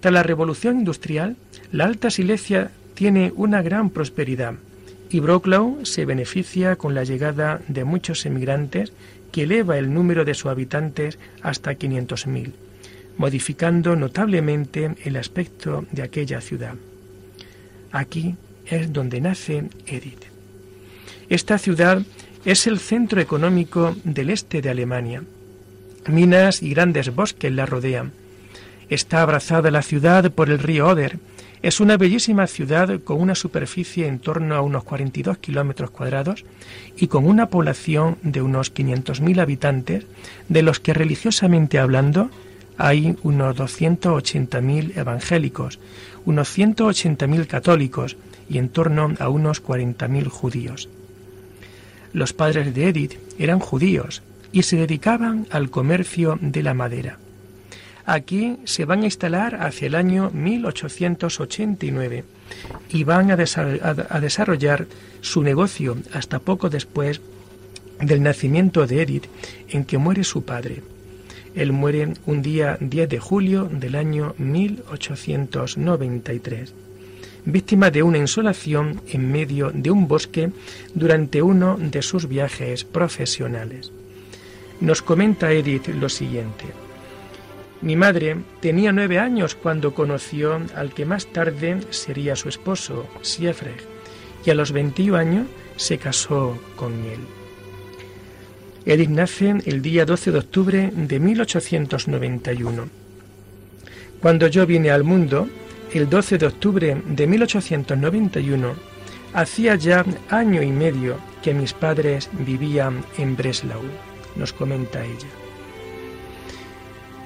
Tras 0.00 0.12
la 0.12 0.22
revolución 0.22 0.80
industrial, 0.80 1.36
la 1.72 1.86
Alta 1.86 2.10
Silesia 2.10 2.70
tiene 2.94 3.32
una 3.34 3.62
gran 3.62 3.90
prosperidad 3.90 4.54
y 5.10 5.20
Wrocław 5.20 5.84
se 5.84 6.04
beneficia 6.04 6.76
con 6.76 6.94
la 6.94 7.04
llegada 7.04 7.60
de 7.68 7.84
muchos 7.84 8.26
emigrantes 8.26 8.92
que 9.32 9.44
eleva 9.44 9.78
el 9.78 9.92
número 9.92 10.24
de 10.24 10.34
sus 10.34 10.50
habitantes 10.50 11.18
hasta 11.42 11.72
500.000, 11.72 12.52
modificando 13.16 13.96
notablemente 13.96 14.94
el 15.04 15.16
aspecto 15.16 15.84
de 15.90 16.02
aquella 16.02 16.40
ciudad. 16.40 16.74
Aquí 17.92 18.36
es 18.66 18.92
donde 18.92 19.20
nace 19.20 19.68
Edith. 19.86 20.33
Esta 21.28 21.58
ciudad 21.58 22.02
es 22.44 22.66
el 22.66 22.78
centro 22.78 23.20
económico 23.20 23.96
del 24.04 24.30
este 24.30 24.60
de 24.60 24.70
Alemania. 24.70 25.22
Minas 26.06 26.62
y 26.62 26.70
grandes 26.70 27.14
bosques 27.14 27.50
la 27.50 27.64
rodean. 27.64 28.12
Está 28.90 29.22
abrazada 29.22 29.70
la 29.70 29.80
ciudad 29.80 30.30
por 30.30 30.50
el 30.50 30.58
río 30.58 30.86
Oder. 30.86 31.18
Es 31.62 31.80
una 31.80 31.96
bellísima 31.96 32.46
ciudad 32.46 33.00
con 33.00 33.22
una 33.22 33.34
superficie 33.34 34.06
en 34.06 34.18
torno 34.18 34.54
a 34.54 34.60
unos 34.60 34.84
42 34.84 35.38
kilómetros 35.38 35.90
cuadrados 35.90 36.44
y 36.94 37.06
con 37.06 37.26
una 37.26 37.48
población 37.48 38.18
de 38.22 38.42
unos 38.42 38.74
500.000 38.74 39.40
habitantes, 39.40 40.04
de 40.50 40.62
los 40.62 40.78
que 40.80 40.92
religiosamente 40.92 41.78
hablando 41.78 42.28
hay 42.76 43.16
unos 43.22 43.56
280.000 43.56 44.98
evangélicos, 44.98 45.78
unos 46.26 46.58
180.000 46.58 47.46
católicos 47.46 48.18
y 48.50 48.58
en 48.58 48.68
torno 48.68 49.14
a 49.18 49.30
unos 49.30 49.64
40.000 49.64 50.28
judíos. 50.28 50.90
Los 52.14 52.32
padres 52.32 52.74
de 52.74 52.88
Edith 52.88 53.18
eran 53.38 53.58
judíos 53.58 54.22
y 54.52 54.62
se 54.62 54.76
dedicaban 54.76 55.46
al 55.50 55.68
comercio 55.68 56.38
de 56.40 56.62
la 56.62 56.72
madera. 56.72 57.18
Aquí 58.06 58.56
se 58.64 58.84
van 58.84 59.02
a 59.02 59.06
instalar 59.06 59.56
hacia 59.56 59.88
el 59.88 59.96
año 59.96 60.30
1889 60.32 62.24
y 62.90 63.02
van 63.02 63.32
a, 63.32 63.36
desarrollar 63.36 64.86
su 65.22 65.42
negocio 65.42 65.96
hasta 66.12 66.38
poco 66.38 66.70
después 66.70 67.20
del 68.00 68.22
nacimiento 68.22 68.86
de 68.86 69.02
Edith, 69.02 69.26
en 69.68 69.84
que 69.84 69.98
muere 69.98 70.22
su 70.22 70.44
padre. 70.44 70.84
Él 71.56 71.72
muere 71.72 72.12
un 72.26 72.42
día 72.42 72.78
10 72.80 73.08
de 73.08 73.18
julio 73.18 73.64
del 73.64 73.96
año 73.96 74.36
1893 74.38 76.74
víctima 77.44 77.90
de 77.90 78.02
una 78.02 78.18
insolación 78.18 79.02
en 79.08 79.30
medio 79.30 79.70
de 79.72 79.90
un 79.90 80.08
bosque 80.08 80.50
durante 80.94 81.42
uno 81.42 81.76
de 81.78 82.02
sus 82.02 82.28
viajes 82.28 82.84
profesionales. 82.84 83.92
Nos 84.80 85.02
comenta 85.02 85.52
Edith 85.52 85.88
lo 85.88 86.08
siguiente. 86.08 86.64
Mi 87.80 87.96
madre 87.96 88.36
tenía 88.60 88.92
nueve 88.92 89.18
años 89.18 89.54
cuando 89.54 89.94
conoció 89.94 90.60
al 90.74 90.94
que 90.94 91.04
más 91.04 91.26
tarde 91.26 91.80
sería 91.90 92.34
su 92.34 92.48
esposo, 92.48 93.06
Siefreg, 93.20 93.76
y 94.44 94.50
a 94.50 94.54
los 94.54 94.72
21 94.72 95.16
años 95.16 95.46
se 95.76 95.98
casó 95.98 96.58
con 96.76 96.92
él. 97.04 97.20
Edith 98.86 99.10
nace 99.10 99.54
el 99.64 99.82
día 99.82 100.04
12 100.04 100.32
de 100.32 100.38
octubre 100.38 100.92
de 100.94 101.20
1891. 101.20 102.88
Cuando 104.20 104.46
yo 104.46 104.66
vine 104.66 104.90
al 104.90 105.04
mundo, 105.04 105.48
el 105.94 106.10
12 106.10 106.38
de 106.38 106.46
octubre 106.46 107.02
de 107.06 107.26
1891, 107.28 108.74
hacía 109.32 109.76
ya 109.76 110.04
año 110.28 110.60
y 110.60 110.72
medio 110.72 111.18
que 111.40 111.54
mis 111.54 111.72
padres 111.72 112.28
vivían 112.32 113.04
en 113.16 113.36
Breslau, 113.36 113.82
nos 114.34 114.52
comenta 114.52 115.04
ella. 115.04 115.28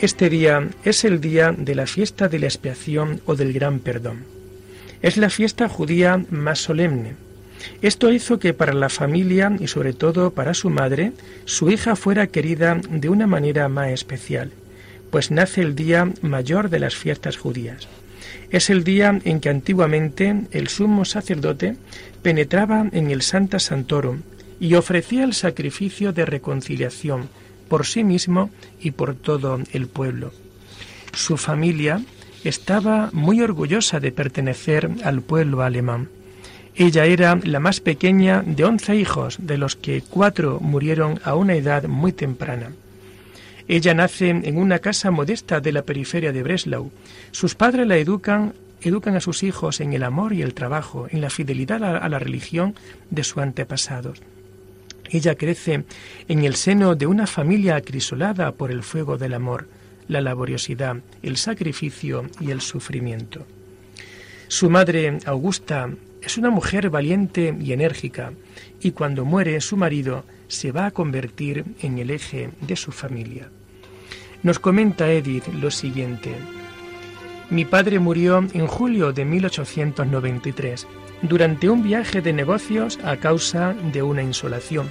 Este 0.00 0.28
día 0.28 0.68
es 0.84 1.04
el 1.04 1.20
día 1.20 1.54
de 1.56 1.75
la 1.75 1.87
fiesta 1.87 2.28
de 2.28 2.38
la 2.38 2.46
expiación 2.46 3.22
o 3.25 3.37
del 3.37 3.54
gran 3.54 3.78
perdón. 3.78 4.25
Es 5.00 5.16
la 5.16 5.30
fiesta 5.30 5.68
judía 5.68 6.22
más 6.30 6.58
solemne. 6.58 7.14
Esto 7.80 8.12
hizo 8.12 8.38
que 8.38 8.52
para 8.52 8.75
la 8.75 8.90
familia 8.90 9.56
y 9.58 9.66
sobre 9.66 9.94
todo 9.94 10.30
para 10.30 10.52
su 10.52 10.68
madre, 10.68 11.12
su 11.46 11.70
hija 11.70 11.96
fuera 11.96 12.26
querida 12.26 12.78
de 12.90 13.08
una 13.08 13.26
manera 13.26 13.68
más 13.68 13.90
especial, 13.90 14.52
pues 15.10 15.30
nace 15.30 15.62
el 15.62 15.75
día 15.75 16.12
mayor 16.20 16.68
de 16.68 16.80
las 16.80 16.94
fiestas 16.94 17.38
judías. 17.38 17.88
Es 18.50 18.70
el 18.70 18.84
día 18.84 19.18
en 19.25 19.40
que 19.40 19.50
antiguamente 19.50 20.42
el 20.52 20.68
sumo 20.68 21.04
sacerdote 21.04 21.76
penetraba 22.22 22.88
en 22.92 23.10
el 23.10 23.22
Santa 23.22 23.58
Santorum 23.58 24.22
y 24.60 24.75
ofrecía 24.75 25.25
el 25.25 25.34
sacrificio 25.34 26.12
de 26.12 26.25
reconciliación 26.25 27.28
por 27.68 27.87
sí 27.87 28.02
mismo 28.04 28.50
y 28.80 28.92
por 28.92 29.14
todo 29.14 29.60
el 29.72 29.87
pueblo. 29.87 30.32
Su 31.12 31.37
familia 31.37 32.00
estaba 32.44 33.10
muy 33.12 33.40
orgullosa 33.40 34.00
de 34.00 34.12
pertenecer 34.12 34.90
al 35.04 35.22
pueblo 35.22 35.62
alemán. 35.62 36.08
Ella 36.75 37.06
era 37.06 37.38
la 37.42 37.60
más 37.60 37.80
pequeña 37.80 38.42
de 38.46 38.64
once 38.64 38.94
hijos, 38.94 39.38
de 39.40 39.58
los 39.58 39.75
que 39.75 40.02
cuatro 40.02 40.60
murieron 40.60 41.20
a 41.25 41.34
una 41.34 41.56
edad 41.56 41.84
muy 41.84 42.12
temprana. 42.12 42.72
Ella 43.68 43.92
nace 43.92 44.30
en 44.30 44.56
una 44.56 44.78
casa 44.78 45.10
modesta 45.10 45.60
de 45.60 45.72
la 45.72 45.82
periferia 45.82 46.32
de 46.32 46.42
Breslau. 46.42 46.90
Sus 47.30 47.54
padres 47.54 47.87
la 47.87 47.98
educan 47.98 48.54
educan 48.80 49.16
a 49.16 49.20
sus 49.20 49.42
hijos 49.42 49.80
en 49.80 49.92
el 49.92 50.04
amor 50.04 50.32
y 50.32 50.42
el 50.42 50.54
trabajo, 50.54 51.08
en 51.10 51.20
la 51.20 51.30
fidelidad 51.30 51.82
a 51.82 52.08
la 52.08 52.18
religión 52.18 52.75
de 53.10 53.25
sus 53.25 53.38
antepasados. 53.38 54.20
Ella 55.10 55.34
crece 55.34 55.84
en 56.28 56.44
el 56.44 56.54
seno 56.54 56.94
de 56.94 57.06
una 57.06 57.26
familia 57.26 57.76
acrisolada 57.76 58.52
por 58.52 58.70
el 58.70 58.82
fuego 58.82 59.18
del 59.18 59.34
amor, 59.34 59.66
la 60.06 60.20
laboriosidad, 60.20 60.96
el 61.22 61.37
sacrificio 61.37 62.26
y 62.40 62.50
el 62.50 62.60
sufrimiento. 62.60 63.46
Su 64.48 64.70
madre, 64.70 65.18
Augusta, 65.26 65.90
es 66.22 66.38
una 66.38 66.50
mujer 66.50 66.90
valiente 66.90 67.56
y 67.60 67.72
enérgica, 67.72 68.32
y 68.80 68.92
cuando 68.92 69.25
muere 69.25 69.60
su 69.60 69.76
marido 69.76 70.25
se 70.48 70.72
va 70.72 70.87
a 70.87 70.90
convertir 70.90 71.64
en 71.80 71.98
el 71.98 72.10
eje 72.10 72.50
de 72.60 72.76
su 72.76 72.92
familia. 72.92 73.50
Nos 74.42 74.58
comenta 74.58 75.10
Edith 75.10 75.46
lo 75.60 75.70
siguiente. 75.70 76.32
Mi 77.50 77.64
padre 77.64 77.98
murió 77.98 78.38
en 78.52 78.66
julio 78.66 79.12
de 79.12 79.25
1893 79.25 80.87
durante 81.22 81.68
un 81.68 81.82
viaje 81.82 82.20
de 82.20 82.32
negocios 82.32 82.98
a 83.04 83.16
causa 83.16 83.75
de 83.92 84.02
una 84.02 84.22
insolación. 84.22 84.90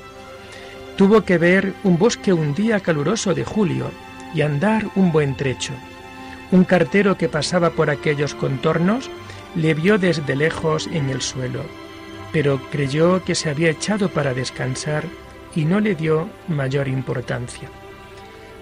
Tuvo 0.98 1.22
que 1.22 1.38
ver 1.38 1.74
un 1.84 1.98
bosque 1.98 2.34
un 2.34 2.56
día 2.56 2.80
caluroso 2.80 3.34
de 3.34 3.46
julio 3.46 3.92
y 4.34 4.42
andar 4.42 4.90
un 4.96 5.12
buen 5.12 5.36
trecho. 5.36 5.74
Un 6.52 6.64
cartero 6.64 7.18
que 7.18 7.30
pasaba 7.30 7.70
por 7.72 7.90
aquellos 7.90 8.34
contornos 8.34 9.10
le 9.58 9.74
vio 9.74 9.98
desde 9.98 10.36
lejos 10.36 10.88
en 10.94 11.10
el 11.10 11.22
suelo, 11.22 11.64
pero 12.32 12.62
creyó 12.72 13.24
que 13.24 13.34
se 13.34 13.50
había 13.50 13.72
echado 13.72 14.10
para 14.10 14.36
descansar 14.36 15.04
y 15.56 15.66
no 15.66 15.80
le 15.80 15.96
dio 15.96 16.30
mayor 16.48 16.88
importancia. 16.88 17.68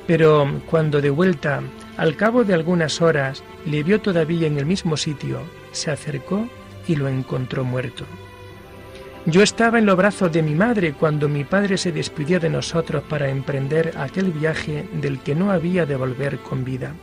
Pero 0.08 0.62
cuando 0.68 1.02
de 1.02 1.10
vuelta, 1.10 1.62
al 1.98 2.16
cabo 2.16 2.46
de 2.46 2.54
algunas 2.54 3.02
horas, 3.02 3.44
le 3.66 3.84
vio 3.84 4.00
todavía 4.00 4.48
en 4.48 4.58
el 4.58 4.66
mismo 4.66 4.96
sitio, 4.96 5.42
se 5.74 5.92
acercó 5.92 6.48
y 6.88 6.96
lo 6.96 7.10
encontró 7.10 7.66
muerto. 7.66 8.06
Yo 9.26 9.42
estaba 9.42 9.80
en 9.80 9.88
los 9.88 9.98
brazos 9.98 10.32
de 10.32 10.44
mi 10.44 10.56
madre 10.56 10.94
cuando 10.94 11.28
mi 11.28 11.44
padre 11.44 11.78
se 11.78 11.92
despidió 11.92 12.40
de 12.40 12.50
nosotros 12.50 13.04
para 13.10 13.28
emprender 13.30 13.94
aquel 13.98 14.32
viaje 14.32 14.88
del 14.94 15.20
que 15.20 15.36
no 15.36 15.52
había 15.52 15.86
de 15.86 15.96
volver 15.98 16.38
con 16.38 16.64
vida. 16.64 16.94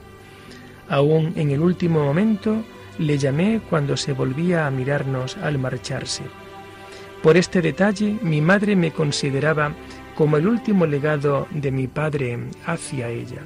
Aún 0.89 1.33
en 1.37 1.51
el 1.51 1.61
último 1.61 2.05
momento 2.05 2.63
le 2.99 3.19
llamé 3.19 3.61
cuando 3.69 3.97
se 3.97 4.13
volvía 4.13 4.67
a 4.67 4.71
mirarnos 4.71 5.37
al 5.39 5.59
marcharse. 5.59 6.25
Por 7.23 7.37
este 7.37 7.63
detalle 7.63 8.19
mi 8.23 8.41
madre 8.41 8.75
me 8.77 8.91
consideraba 8.91 9.75
como 10.15 10.37
el 10.37 10.47
último 10.47 10.87
legado 10.87 11.47
de 11.51 11.71
mi 11.71 11.87
padre 11.87 12.39
hacia 12.67 13.09
ella. 13.09 13.43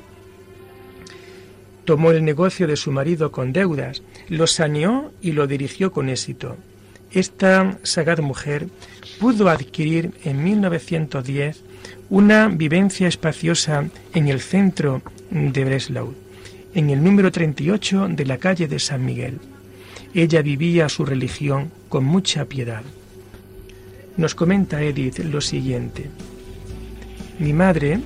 Tomó 1.84 2.10
el 2.10 2.24
negocio 2.24 2.66
de 2.66 2.76
su 2.76 2.90
marido 2.90 3.30
con 3.30 3.52
deudas, 3.52 4.02
lo 4.28 4.46
saneó 4.46 5.12
y 5.22 5.32
lo 5.32 5.46
dirigió 5.46 5.92
con 5.92 6.08
éxito. 6.08 6.56
Esta 7.12 7.78
sagaz 7.84 8.20
mujer 8.20 8.66
pudo 9.20 9.48
adquirir 9.48 10.12
en 10.24 10.42
1910 10.42 11.62
una 12.10 12.48
vivencia 12.48 13.06
espaciosa 13.06 13.84
en 14.14 14.28
el 14.28 14.40
centro 14.40 15.02
de 15.30 15.64
Breslau, 15.64 16.14
en 16.76 16.90
el 16.90 17.02
número 17.02 17.32
38 17.32 18.08
de 18.10 18.26
la 18.26 18.36
calle 18.36 18.68
de 18.68 18.78
San 18.78 19.02
Miguel. 19.02 19.38
Ella 20.12 20.42
vivía 20.42 20.90
su 20.90 21.06
religión 21.06 21.70
con 21.88 22.04
mucha 22.04 22.44
piedad. 22.44 22.82
Nos 24.18 24.34
comenta 24.34 24.82
Edith 24.82 25.20
lo 25.20 25.40
siguiente. 25.40 26.10
Mi 27.38 27.54
madre 27.54 28.00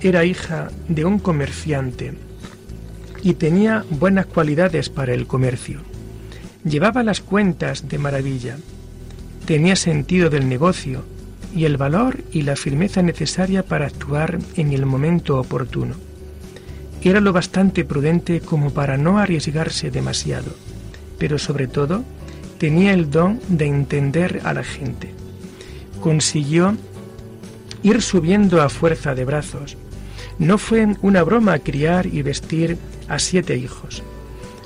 era 0.00 0.24
hija 0.24 0.70
de 0.88 1.04
un 1.04 1.18
comerciante 1.18 2.14
y 3.22 3.34
tenía 3.34 3.84
buenas 3.90 4.24
cualidades 4.24 4.88
para 4.88 5.12
el 5.12 5.26
comercio. 5.26 5.82
Llevaba 6.64 7.02
las 7.02 7.20
cuentas 7.20 7.86
de 7.90 7.98
maravilla, 7.98 8.56
tenía 9.44 9.76
sentido 9.76 10.30
del 10.30 10.48
negocio 10.48 11.04
y 11.54 11.66
el 11.66 11.76
valor 11.76 12.24
y 12.32 12.42
la 12.42 12.56
firmeza 12.56 13.02
necesaria 13.02 13.62
para 13.62 13.84
actuar 13.84 14.38
en 14.56 14.72
el 14.72 14.86
momento 14.86 15.38
oportuno. 15.38 16.09
Era 17.02 17.20
lo 17.20 17.32
bastante 17.32 17.84
prudente 17.84 18.40
como 18.40 18.70
para 18.70 18.96
no 18.98 19.18
arriesgarse 19.18 19.90
demasiado, 19.90 20.52
pero 21.18 21.38
sobre 21.38 21.66
todo 21.66 22.04
tenía 22.58 22.92
el 22.92 23.10
don 23.10 23.40
de 23.48 23.66
entender 23.66 24.42
a 24.44 24.52
la 24.52 24.64
gente. 24.64 25.14
Consiguió 26.00 26.76
ir 27.82 28.02
subiendo 28.02 28.60
a 28.60 28.68
fuerza 28.68 29.14
de 29.14 29.24
brazos. 29.24 29.78
No 30.38 30.58
fue 30.58 30.86
una 31.00 31.22
broma 31.22 31.58
criar 31.58 32.06
y 32.06 32.22
vestir 32.22 32.76
a 33.08 33.18
siete 33.18 33.56
hijos. 33.56 34.02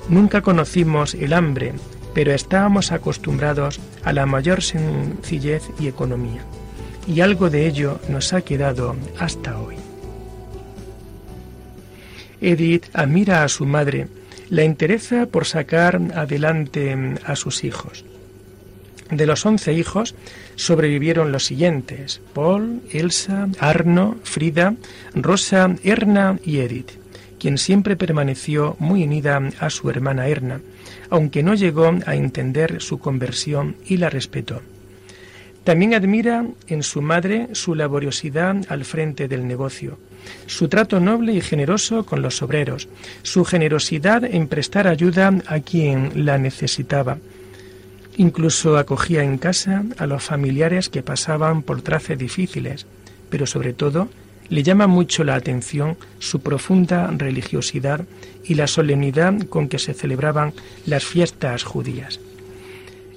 Nunca 0.09 0.41
conocimos 0.41 1.13
el 1.15 1.33
hambre, 1.33 1.73
pero 2.13 2.33
estábamos 2.33 2.91
acostumbrados 2.91 3.79
a 4.03 4.13
la 4.13 4.25
mayor 4.25 4.61
sencillez 4.61 5.63
y 5.79 5.87
economía. 5.87 6.41
Y 7.07 7.21
algo 7.21 7.49
de 7.49 7.67
ello 7.67 7.99
nos 8.09 8.33
ha 8.33 8.41
quedado 8.41 8.95
hasta 9.19 9.59
hoy. 9.59 9.84
Edith 12.45 12.85
admira 12.93 13.43
a 13.43 13.49
su 13.49 13.65
madre, 13.65 14.07
la 14.49 14.63
interesa 14.63 15.25
por 15.25 15.45
sacar 15.45 15.99
adelante 16.15 16.95
a 17.23 17.35
sus 17.35 17.63
hijos. 17.63 18.05
De 19.09 19.25
los 19.25 19.45
once 19.45 19.73
hijos 19.73 20.15
sobrevivieron 20.55 21.31
los 21.31 21.45
siguientes, 21.45 22.21
Paul, 22.33 22.81
Elsa, 22.91 23.49
Arno, 23.59 24.17
Frida, 24.23 24.75
Rosa, 25.13 25.75
Erna 25.83 26.39
y 26.43 26.59
Edith 26.59 26.91
quien 27.45 27.59
siempre 27.59 27.95
permaneció 27.95 28.75
muy 28.79 29.03
unida 29.03 29.39
a 29.59 29.69
su 29.69 29.87
hermana 29.89 30.27
Erna, 30.27 30.61
aunque 31.11 31.43
no 31.43 31.53
llegó 31.53 31.93
a 32.07 32.15
entender 32.15 32.81
su 32.81 32.97
conversión 32.97 33.75
y 33.85 33.97
la 33.97 34.09
respetó. 34.09 34.61
También 35.65 35.95
admira 35.95 36.45
en 36.67 36.83
su 36.83 37.01
madre 37.01 37.47
su 37.53 37.73
laboriosidad 37.73 38.55
al 38.69 38.85
frente 38.85 39.27
del 39.27 39.47
negocio, 39.47 39.97
su 40.45 40.67
trato 40.67 40.99
noble 40.99 41.33
y 41.33 41.41
generoso 41.41 42.05
con 42.05 42.21
los 42.21 42.43
obreros, 42.43 42.87
su 43.23 43.43
generosidad 43.45 44.23
en 44.23 44.47
prestar 44.47 44.87
ayuda 44.87 45.33
a 45.47 45.59
quien 45.61 46.23
la 46.23 46.37
necesitaba. 46.37 47.17
Incluso 48.15 48.77
acogía 48.77 49.23
en 49.23 49.39
casa 49.39 49.83
a 49.97 50.05
los 50.05 50.23
familiares 50.23 50.89
que 50.89 51.01
pasaban 51.01 51.63
por 51.63 51.81
traces 51.81 52.19
difíciles, 52.19 52.85
pero 53.31 53.47
sobre 53.47 53.73
todo 53.73 54.07
le 54.49 54.61
llama 54.61 54.85
mucho 54.85 55.23
la 55.23 55.33
atención 55.33 55.97
su 56.19 56.41
profunda 56.41 57.07
religiosidad 57.07 58.05
y 58.43 58.53
la 58.53 58.67
solemnidad 58.67 59.33
con 59.49 59.67
que 59.67 59.79
se 59.79 59.95
celebraban 59.95 60.53
las 60.85 61.03
fiestas 61.05 61.63
judías. 61.63 62.19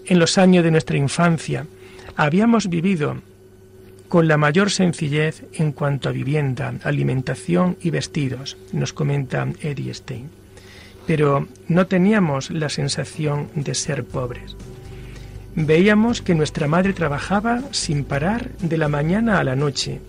En 0.07 0.19
los 0.19 0.39
años 0.39 0.65
de 0.65 0.71
nuestra 0.71 0.97
infancia 0.97 1.67
habíamos 2.19 2.69
vivido 2.69 3.19
con 4.09 4.27
la 4.27 4.37
mayor 4.37 4.73
sencillez 4.73 5.45
en 5.53 5.71
cuanto 5.71 6.09
a 6.09 6.13
vivienda, 6.13 6.75
alimentación 6.83 7.77
y 7.81 7.91
vestidos, 7.91 8.57
nos 8.73 8.93
comenta 8.93 9.47
Eddie 9.61 9.95
Stein. 9.95 10.29
Pero 11.07 11.47
no 11.69 11.87
teníamos 11.87 12.51
la 12.51 12.71
sensación 12.71 13.49
de 13.55 13.75
ser 13.77 14.05
pobres. 14.05 14.57
Veíamos 15.55 16.21
que 16.21 16.35
nuestra 16.35 16.67
madre 16.67 16.93
trabajaba 16.93 17.63
sin 17.71 18.03
parar 18.03 18.51
de 18.59 18.79
la 18.79 18.89
mañana 18.89 19.39
a 19.39 19.45
la 19.45 19.55
noche 19.55 20.01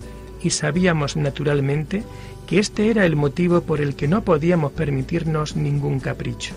y 0.41 0.49
sabíamos 0.49 1.15
naturalmente 1.15 2.03
que 2.47 2.57
este 2.57 2.89
era 2.89 3.05
el 3.05 3.15
motivo 3.15 3.61
por 3.61 3.81
el 3.81 3.95
que 3.95 4.07
no 4.07 4.23
podíamos 4.23 4.71
permitirnos 4.71 5.55
ningún 5.55 5.99
capricho. 5.99 6.55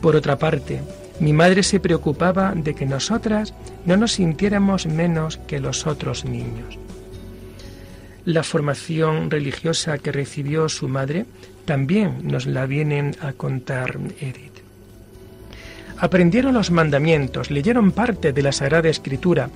Por 0.00 0.16
otra 0.16 0.38
parte, 0.38 0.80
mi 1.20 1.32
madre 1.32 1.62
se 1.62 1.80
preocupaba 1.80 2.52
de 2.54 2.74
que 2.74 2.86
nosotras 2.86 3.54
no 3.84 3.96
nos 3.96 4.12
sintiéramos 4.12 4.86
menos 4.86 5.36
que 5.36 5.58
los 5.58 5.86
otros 5.86 6.24
niños. 6.24 6.78
La 8.24 8.42
formación 8.42 9.30
religiosa 9.30 9.98
que 9.98 10.12
recibió 10.12 10.68
su 10.68 10.88
madre 10.88 11.26
también 11.64 12.18
nos 12.22 12.46
la 12.46 12.66
vienen 12.66 13.16
a 13.20 13.32
contar 13.32 13.98
Edith. 14.20 14.58
Aprendieron 15.98 16.54
los 16.54 16.70
mandamientos, 16.70 17.50
leyeron 17.50 17.90
parte 17.90 18.32
de 18.32 18.42
la 18.42 18.52
Sagrada 18.52 18.88
Escritura 18.88 19.50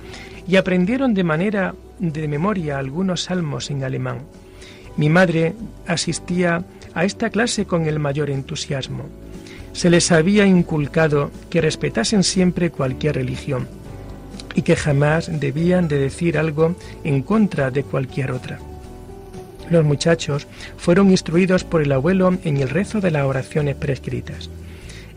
y 0.47 0.57
aprendieron 0.57 1.13
de 1.13 1.23
manera 1.23 1.73
de 1.99 2.27
memoria 2.27 2.77
algunos 2.77 3.23
salmos 3.23 3.71
en 3.71 3.83
alemán. 3.83 4.19
Mi 4.97 5.07
madre 5.07 5.53
asistía 5.87 6.65
a 6.93 7.05
esta 7.05 7.29
clase 7.29 7.65
con 7.65 7.85
el 7.85 7.99
mayor 7.99 8.29
entusiasmo. 8.29 9.05
Se 9.73 9.89
les 9.89 10.11
había 10.11 10.45
inculcado 10.45 11.31
que 11.49 11.61
respetasen 11.61 12.23
siempre 12.23 12.69
cualquier 12.69 13.15
religión 13.15 13.67
y 14.55 14.61
que 14.61 14.75
jamás 14.75 15.39
debían 15.39 15.87
de 15.87 15.97
decir 15.97 16.37
algo 16.37 16.75
en 17.03 17.23
contra 17.23 17.71
de 17.71 17.83
cualquier 17.83 18.31
otra. 18.31 18.59
Los 19.69 19.83
muchachos 19.83 20.47
fueron 20.77 21.09
instruidos 21.09 21.63
por 21.63 21.81
el 21.81 21.91
abuelo 21.91 22.37
en 22.43 22.57
el 22.57 22.69
rezo 22.69 23.01
de 23.01 23.11
las 23.11 23.25
oraciones 23.25 23.75
prescritas. 23.75 24.49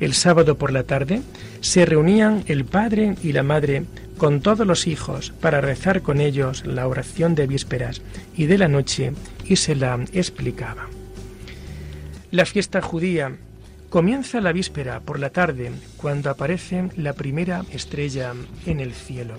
El 0.00 0.14
sábado 0.14 0.56
por 0.56 0.72
la 0.72 0.84
tarde 0.84 1.22
se 1.60 1.84
reunían 1.84 2.44
el 2.46 2.64
padre 2.64 3.16
y 3.22 3.32
la 3.32 3.42
madre 3.42 3.84
con 4.16 4.40
todos 4.40 4.66
los 4.66 4.86
hijos 4.86 5.32
para 5.40 5.60
rezar 5.60 6.02
con 6.02 6.20
ellos 6.20 6.64
la 6.66 6.86
oración 6.86 7.34
de 7.34 7.46
vísperas 7.46 8.02
y 8.36 8.46
de 8.46 8.58
la 8.58 8.68
noche 8.68 9.12
y 9.44 9.56
se 9.56 9.74
la 9.74 9.98
explicaba. 10.12 10.88
La 12.30 12.44
fiesta 12.46 12.80
judía 12.82 13.36
comienza 13.90 14.40
la 14.40 14.52
víspera 14.52 15.00
por 15.00 15.18
la 15.18 15.30
tarde 15.30 15.70
cuando 15.96 16.30
aparece 16.30 16.88
la 16.96 17.12
primera 17.12 17.64
estrella 17.70 18.32
en 18.66 18.80
el 18.80 18.92
cielo. 18.92 19.34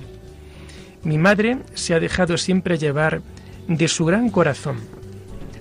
Mi 1.04 1.18
madre 1.18 1.60
se 1.74 1.94
ha 1.94 2.00
dejado 2.00 2.38
siempre 2.38 2.78
llevar 2.78 3.22
de 3.68 3.88
su 3.88 4.06
gran 4.06 4.30
corazón. 4.30 4.78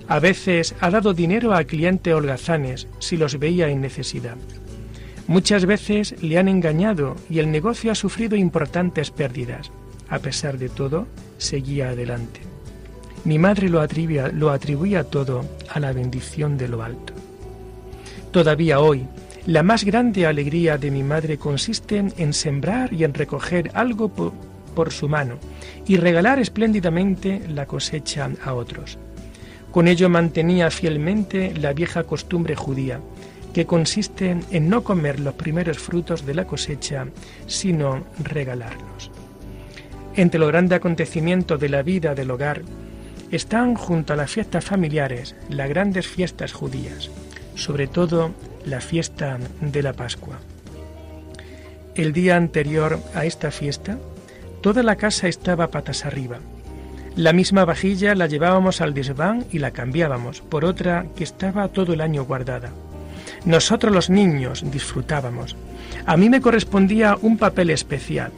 A 0.07 0.19
veces 0.19 0.73
ha 0.79 0.89
dado 0.89 1.13
dinero 1.13 1.53
a 1.53 1.65
clientes 1.65 2.13
holgazanes 2.13 2.87
si 2.99 3.17
los 3.17 3.39
veía 3.39 3.69
en 3.69 3.81
necesidad. 3.81 4.37
Muchas 5.27 5.65
veces 5.65 6.15
le 6.23 6.37
han 6.37 6.47
engañado 6.47 7.15
y 7.29 7.39
el 7.39 7.51
negocio 7.51 7.91
ha 7.91 7.95
sufrido 7.95 8.37
importantes 8.37 9.11
pérdidas. 9.11 9.71
A 10.09 10.19
pesar 10.19 10.57
de 10.57 10.69
todo, 10.69 11.05
seguía 11.37 11.89
adelante. 11.89 12.39
Mi 13.25 13.37
madre 13.37 13.67
lo 13.67 13.81
atribuía, 13.81 14.29
lo 14.29 14.51
atribuía 14.51 15.03
todo 15.03 15.43
a 15.69 15.81
la 15.81 15.91
bendición 15.91 16.57
de 16.57 16.69
lo 16.69 16.81
alto. 16.81 17.13
Todavía 18.37 18.81
hoy, 18.81 19.07
la 19.47 19.63
más 19.63 19.83
grande 19.83 20.27
alegría 20.27 20.77
de 20.77 20.91
mi 20.91 21.01
madre 21.01 21.39
consiste 21.39 21.97
en 21.97 22.33
sembrar 22.33 22.93
y 22.93 23.03
en 23.03 23.15
recoger 23.15 23.71
algo 23.73 24.09
por 24.75 24.91
su 24.91 25.09
mano 25.09 25.39
y 25.87 25.97
regalar 25.97 26.37
espléndidamente 26.37 27.41
la 27.49 27.65
cosecha 27.65 28.29
a 28.45 28.53
otros. 28.53 28.99
Con 29.71 29.87
ello 29.87 30.07
mantenía 30.07 30.69
fielmente 30.69 31.51
la 31.59 31.73
vieja 31.73 32.03
costumbre 32.03 32.55
judía, 32.55 32.99
que 33.55 33.65
consiste 33.65 34.37
en 34.51 34.69
no 34.69 34.83
comer 34.83 35.19
los 35.19 35.33
primeros 35.33 35.79
frutos 35.79 36.23
de 36.23 36.35
la 36.35 36.45
cosecha, 36.45 37.07
sino 37.47 38.03
regalarlos. 38.19 39.09
Entre 40.15 40.39
los 40.39 40.49
grandes 40.49 40.77
acontecimientos 40.77 41.59
de 41.59 41.69
la 41.69 41.81
vida 41.81 42.13
del 42.13 42.29
hogar 42.29 42.61
están 43.31 43.73
junto 43.73 44.13
a 44.13 44.15
las 44.15 44.29
fiestas 44.29 44.63
familiares 44.63 45.35
las 45.49 45.69
grandes 45.69 46.05
fiestas 46.05 46.53
judías, 46.53 47.09
sobre 47.57 47.87
todo 47.87 48.31
la 48.65 48.79
fiesta 48.79 49.37
de 49.59 49.83
la 49.83 49.93
Pascua. 49.93 50.39
El 51.95 52.13
día 52.13 52.37
anterior 52.37 52.99
a 53.15 53.25
esta 53.25 53.51
fiesta, 53.51 53.97
toda 54.61 54.83
la 54.83 54.95
casa 54.95 55.27
estaba 55.27 55.71
patas 55.71 56.05
arriba. 56.05 56.37
La 57.15 57.33
misma 57.33 57.65
vajilla 57.65 58.13
la 58.13 58.27
llevábamos 58.27 58.79
al 58.79 58.93
desván 58.93 59.45
y 59.51 59.57
la 59.57 59.71
cambiábamos 59.71 60.41
por 60.41 60.63
otra 60.63 61.07
que 61.15 61.23
estaba 61.23 61.67
todo 61.69 61.93
el 61.93 62.01
año 62.01 62.23
guardada. 62.25 62.71
Nosotros 63.45 63.91
los 63.91 64.09
niños 64.11 64.63
disfrutábamos. 64.71 65.55
A 66.05 66.15
mí 66.17 66.29
me 66.29 66.41
correspondía 66.41 67.17
un 67.19 67.37
papel 67.37 67.71
especial. 67.71 68.31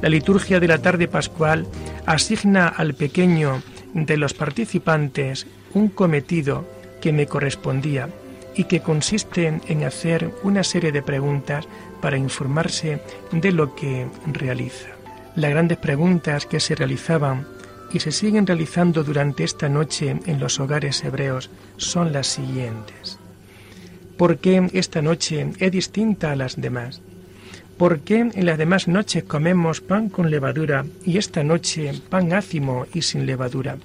La 0.00 0.08
liturgia 0.08 0.58
de 0.58 0.68
la 0.68 0.78
tarde 0.78 1.06
pascual 1.06 1.66
asigna 2.06 2.68
al 2.68 2.94
pequeño 2.94 3.62
de 3.92 4.16
los 4.16 4.32
participantes 4.32 5.46
un 5.74 5.88
cometido 5.88 6.66
que 7.02 7.12
me 7.12 7.26
correspondía 7.26 8.08
y 8.56 8.64
que 8.64 8.80
consiste 8.80 9.60
en 9.66 9.84
hacer 9.84 10.30
una 10.42 10.64
serie 10.64 10.92
de 10.92 11.02
preguntas 11.02 11.66
para 12.00 12.18
informarse 12.18 13.00
de 13.32 13.52
lo 13.52 13.74
que 13.74 14.06
realiza. 14.26 14.88
Las 15.36 15.50
grandes 15.50 15.78
preguntas 15.78 16.46
que 16.46 16.60
se 16.60 16.74
realizaban 16.74 17.46
y 17.92 18.00
se 18.00 18.12
siguen 18.12 18.46
realizando 18.46 19.04
durante 19.04 19.44
esta 19.44 19.68
noche 19.68 20.16
en 20.26 20.40
los 20.40 20.60
hogares 20.60 21.02
hebreos 21.04 21.50
son 21.76 22.12
las 22.12 22.26
siguientes. 22.26 23.18
¿Por 24.16 24.38
qué 24.38 24.68
esta 24.72 25.02
noche 25.02 25.50
es 25.58 25.72
distinta 25.72 26.32
a 26.32 26.36
las 26.36 26.60
demás? 26.60 27.00
¿Por 27.78 28.00
qué 28.00 28.30
en 28.32 28.46
las 28.46 28.58
demás 28.58 28.86
noches 28.86 29.24
comemos 29.24 29.80
pan 29.80 30.08
con 30.08 30.30
levadura 30.30 30.84
y 31.04 31.18
esta 31.18 31.42
noche 31.42 31.92
pan 32.08 32.32
ácimo 32.32 32.86
y 32.94 33.02
sin 33.02 33.26
levadura? 33.26 33.76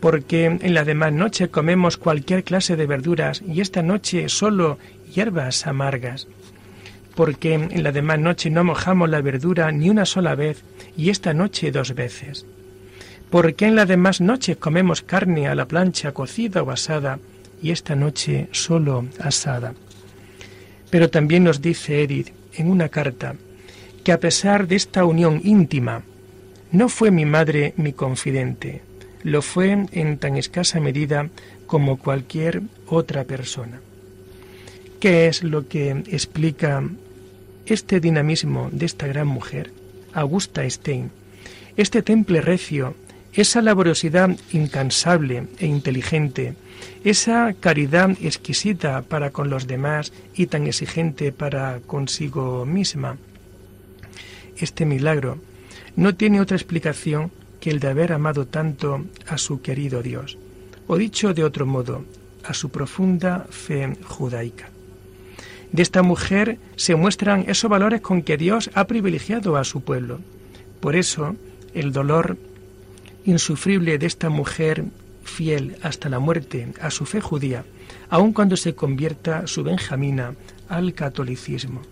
Porque 0.00 0.46
en 0.46 0.74
las 0.74 0.86
demás 0.86 1.12
noches 1.12 1.48
comemos 1.50 1.98
cualquier 1.98 2.42
clase 2.42 2.74
de 2.76 2.86
verduras 2.86 3.42
y 3.46 3.60
esta 3.60 3.82
noche 3.82 4.28
solo 4.28 4.78
hierbas 5.14 5.66
amargas. 5.66 6.26
Porque 7.14 7.54
en 7.54 7.82
la 7.82 7.92
demás 7.92 8.18
noche 8.18 8.48
no 8.48 8.64
mojamos 8.64 9.10
la 9.10 9.20
verdura 9.20 9.70
ni 9.72 9.90
una 9.90 10.06
sola 10.06 10.34
vez 10.34 10.62
y 10.96 11.10
esta 11.10 11.34
noche 11.34 11.70
dos 11.70 11.94
veces. 11.94 12.46
Porque 13.28 13.66
en 13.66 13.76
las 13.76 13.88
demás 13.88 14.20
noches 14.20 14.56
comemos 14.56 15.02
carne 15.02 15.46
a 15.46 15.54
la 15.54 15.66
plancha 15.66 16.12
cocida 16.12 16.62
o 16.62 16.70
asada 16.70 17.18
y 17.62 17.70
esta 17.70 17.94
noche 17.94 18.48
solo 18.52 19.04
asada. 19.20 19.74
Pero 20.88 21.10
también 21.10 21.44
nos 21.44 21.60
dice 21.60 22.02
Edith 22.02 22.30
en 22.54 22.70
una 22.70 22.88
carta 22.88 23.34
que 24.02 24.12
a 24.12 24.20
pesar 24.20 24.66
de 24.66 24.76
esta 24.76 25.04
unión 25.04 25.42
íntima, 25.44 26.02
no 26.72 26.88
fue 26.88 27.10
mi 27.10 27.26
madre 27.26 27.74
mi 27.76 27.92
confidente, 27.92 28.82
lo 29.22 29.42
fue 29.42 29.86
en 29.92 30.18
tan 30.18 30.36
escasa 30.36 30.80
medida 30.80 31.28
como 31.66 31.98
cualquier 31.98 32.62
otra 32.86 33.24
persona. 33.24 33.80
¿Qué 34.98 35.28
es 35.28 35.42
lo 35.42 35.68
que 35.68 35.90
explica 36.08 36.82
este 37.66 38.00
dinamismo 38.00 38.68
de 38.72 38.86
esta 38.86 39.06
gran 39.06 39.26
mujer, 39.26 39.72
Augusta 40.12 40.68
Stein? 40.68 41.10
Este 41.76 42.02
temple 42.02 42.40
recio, 42.40 42.94
esa 43.32 43.62
laboriosidad 43.62 44.36
incansable 44.52 45.46
e 45.58 45.66
inteligente, 45.66 46.54
esa 47.04 47.54
caridad 47.58 48.10
exquisita 48.20 49.02
para 49.02 49.30
con 49.30 49.48
los 49.48 49.66
demás 49.66 50.12
y 50.34 50.46
tan 50.46 50.66
exigente 50.66 51.32
para 51.32 51.80
consigo 51.86 52.66
misma. 52.66 53.16
Este 54.58 54.84
milagro 54.84 55.38
no 55.96 56.14
tiene 56.14 56.40
otra 56.40 56.56
explicación 56.56 57.30
que 57.60 57.70
el 57.70 57.80
de 57.80 57.88
haber 57.88 58.12
amado 58.12 58.46
tanto 58.46 59.04
a 59.26 59.38
su 59.38 59.60
querido 59.60 60.02
Dios, 60.02 60.38
o 60.86 60.96
dicho 60.96 61.34
de 61.34 61.44
otro 61.44 61.66
modo, 61.66 62.04
a 62.44 62.54
su 62.54 62.70
profunda 62.70 63.46
fe 63.50 63.96
judaica. 64.04 64.70
De 65.72 65.82
esta 65.82 66.02
mujer 66.02 66.58
se 66.76 66.96
muestran 66.96 67.44
esos 67.46 67.70
valores 67.70 68.00
con 68.00 68.22
que 68.22 68.36
Dios 68.36 68.70
ha 68.74 68.86
privilegiado 68.86 69.56
a 69.56 69.64
su 69.64 69.82
pueblo. 69.82 70.20
Por 70.80 70.96
eso, 70.96 71.36
el 71.74 71.92
dolor 71.92 72.38
insufrible 73.24 73.98
de 73.98 74.06
esta 74.06 74.30
mujer 74.30 74.84
fiel 75.22 75.76
hasta 75.82 76.08
la 76.08 76.18
muerte 76.18 76.72
a 76.80 76.90
su 76.90 77.06
fe 77.06 77.20
judía, 77.20 77.64
aun 78.08 78.32
cuando 78.32 78.56
se 78.56 78.74
convierta 78.74 79.46
su 79.46 79.62
Benjamina 79.62 80.34
al 80.68 80.94
catolicismo. 80.94 81.82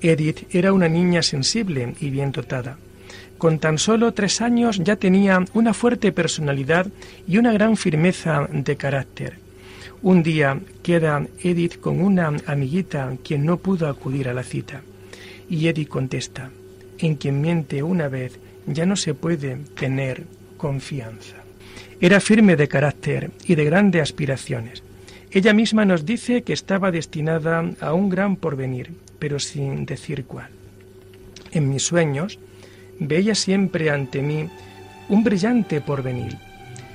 Edith 0.00 0.54
era 0.54 0.72
una 0.72 0.88
niña 0.88 1.22
sensible 1.22 1.94
y 1.98 2.10
bien 2.10 2.30
dotada. 2.30 2.76
Con 3.44 3.58
tan 3.58 3.76
solo 3.76 4.14
tres 4.14 4.40
años 4.40 4.80
ya 4.82 4.96
tenía 4.96 5.44
una 5.52 5.74
fuerte 5.74 6.12
personalidad 6.12 6.86
y 7.28 7.36
una 7.36 7.52
gran 7.52 7.76
firmeza 7.76 8.48
de 8.50 8.76
carácter. 8.76 9.34
Un 10.00 10.22
día 10.22 10.58
queda 10.82 11.26
Edith 11.42 11.78
con 11.78 12.00
una 12.00 12.32
amiguita 12.46 13.12
quien 13.22 13.44
no 13.44 13.58
pudo 13.58 13.86
acudir 13.86 14.30
a 14.30 14.32
la 14.32 14.44
cita. 14.44 14.80
Y 15.50 15.68
Edith 15.68 15.88
contesta, 15.88 16.52
en 16.96 17.16
quien 17.16 17.42
miente 17.42 17.82
una 17.82 18.08
vez 18.08 18.38
ya 18.66 18.86
no 18.86 18.96
se 18.96 19.12
puede 19.12 19.58
tener 19.78 20.24
confianza. 20.56 21.36
Era 22.00 22.20
firme 22.20 22.56
de 22.56 22.68
carácter 22.68 23.30
y 23.44 23.56
de 23.56 23.64
grandes 23.66 24.00
aspiraciones. 24.00 24.82
Ella 25.30 25.52
misma 25.52 25.84
nos 25.84 26.06
dice 26.06 26.44
que 26.44 26.54
estaba 26.54 26.90
destinada 26.90 27.62
a 27.82 27.92
un 27.92 28.08
gran 28.08 28.36
porvenir, 28.36 28.92
pero 29.18 29.38
sin 29.38 29.84
decir 29.84 30.24
cuál. 30.24 30.48
En 31.52 31.68
mis 31.68 31.82
sueños, 31.82 32.38
veía 32.98 33.34
siempre 33.34 33.90
ante 33.90 34.22
mí 34.22 34.48
un 35.08 35.24
brillante 35.24 35.80
porvenir. 35.80 36.38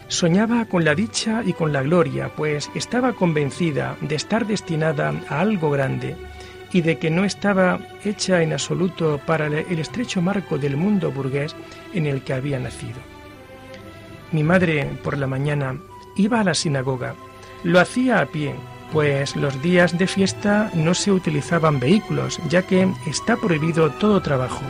Soñaba 0.07 0.65
con 0.65 0.83
la 0.83 0.95
dicha 0.95 1.43
y 1.45 1.53
con 1.53 1.71
la 1.71 1.83
gloria, 1.83 2.31
pues 2.35 2.71
estaba 2.73 3.13
convencida 3.13 3.95
de 4.01 4.15
estar 4.15 4.47
destinada 4.47 5.13
a 5.29 5.39
algo 5.39 5.69
grande 5.69 6.15
y 6.71 6.81
de 6.81 6.97
que 6.97 7.11
no 7.11 7.25
estaba 7.25 7.79
hecha 8.03 8.41
en 8.41 8.53
absoluto 8.53 9.19
para 9.25 9.47
el 9.47 9.79
estrecho 9.79 10.21
marco 10.21 10.57
del 10.57 10.77
mundo 10.77 11.11
burgués 11.11 11.55
en 11.93 12.07
el 12.07 12.23
que 12.23 12.33
había 12.33 12.59
nacido. 12.59 12.97
Mi 14.31 14.43
madre, 14.43 14.89
por 15.03 15.17
la 15.17 15.27
mañana, 15.27 15.79
iba 16.15 16.39
a 16.39 16.43
la 16.43 16.53
sinagoga. 16.53 17.15
Lo 17.63 17.79
hacía 17.79 18.19
a 18.19 18.25
pie, 18.25 18.55
pues 18.91 19.35
los 19.35 19.61
días 19.61 19.97
de 19.97 20.07
fiesta 20.07 20.71
no 20.73 20.95
se 20.95 21.11
utilizaban 21.11 21.79
vehículos, 21.79 22.39
ya 22.49 22.63
que 22.63 22.87
está 23.07 23.35
prohibido 23.35 23.91
todo 23.91 24.21
trabajo 24.21 24.63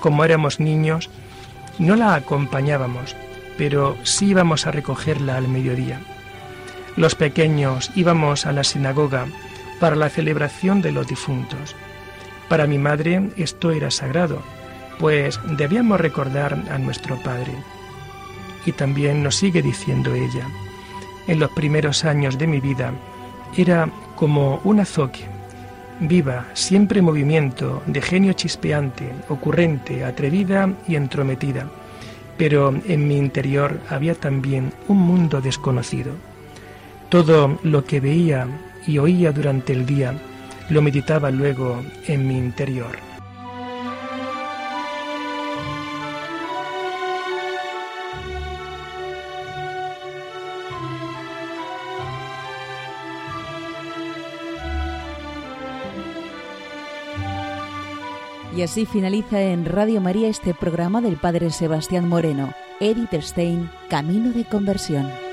como 0.00 0.24
éramos 0.24 0.60
niños, 0.60 1.10
no 1.78 1.96
la 1.96 2.14
acompañábamos, 2.14 3.16
pero 3.56 3.96
sí 4.02 4.26
íbamos 4.28 4.66
a 4.66 4.70
recogerla 4.70 5.36
al 5.36 5.48
mediodía. 5.48 6.00
Los 6.96 7.14
pequeños 7.14 7.90
íbamos 7.94 8.46
a 8.46 8.52
la 8.52 8.64
sinagoga 8.64 9.26
para 9.80 9.96
la 9.96 10.08
celebración 10.08 10.82
de 10.82 10.92
los 10.92 11.06
difuntos. 11.06 11.76
Para 12.48 12.66
mi 12.66 12.78
madre 12.78 13.30
esto 13.36 13.70
era 13.70 13.90
sagrado, 13.90 14.42
pues 14.98 15.38
debíamos 15.56 16.00
recordar 16.00 16.54
a 16.70 16.78
nuestro 16.78 17.16
Padre. 17.22 17.52
Y 18.66 18.72
también 18.72 19.22
nos 19.22 19.36
sigue 19.36 19.62
diciendo 19.62 20.14
ella, 20.14 20.46
en 21.26 21.38
los 21.38 21.50
primeros 21.50 22.04
años 22.04 22.38
de 22.38 22.46
mi 22.46 22.60
vida 22.60 22.92
era 23.56 23.88
como 24.16 24.60
un 24.64 24.80
azoque 24.80 25.37
viva, 26.00 26.46
siempre 26.54 27.00
en 27.00 27.04
movimiento, 27.04 27.82
de 27.86 28.00
genio 28.00 28.32
chispeante, 28.32 29.10
ocurrente, 29.28 30.04
atrevida 30.04 30.72
y 30.86 30.96
entrometida. 30.96 31.68
Pero 32.36 32.74
en 32.86 33.08
mi 33.08 33.16
interior 33.16 33.80
había 33.88 34.14
también 34.14 34.72
un 34.86 34.98
mundo 34.98 35.40
desconocido. 35.40 36.12
Todo 37.08 37.58
lo 37.62 37.84
que 37.84 38.00
veía 38.00 38.46
y 38.86 38.98
oía 38.98 39.32
durante 39.32 39.72
el 39.72 39.86
día 39.86 40.14
lo 40.68 40.82
meditaba 40.82 41.30
luego 41.30 41.82
en 42.06 42.28
mi 42.28 42.36
interior. 42.36 43.07
Y 58.58 58.62
así 58.62 58.86
finaliza 58.86 59.40
en 59.40 59.64
Radio 59.64 60.00
María 60.00 60.26
este 60.26 60.52
programa 60.52 61.00
del 61.00 61.16
Padre 61.16 61.50
Sebastián 61.50 62.08
Moreno, 62.08 62.52
Edith 62.80 63.14
Stein, 63.22 63.70
Camino 63.88 64.32
de 64.32 64.44
Conversión. 64.44 65.27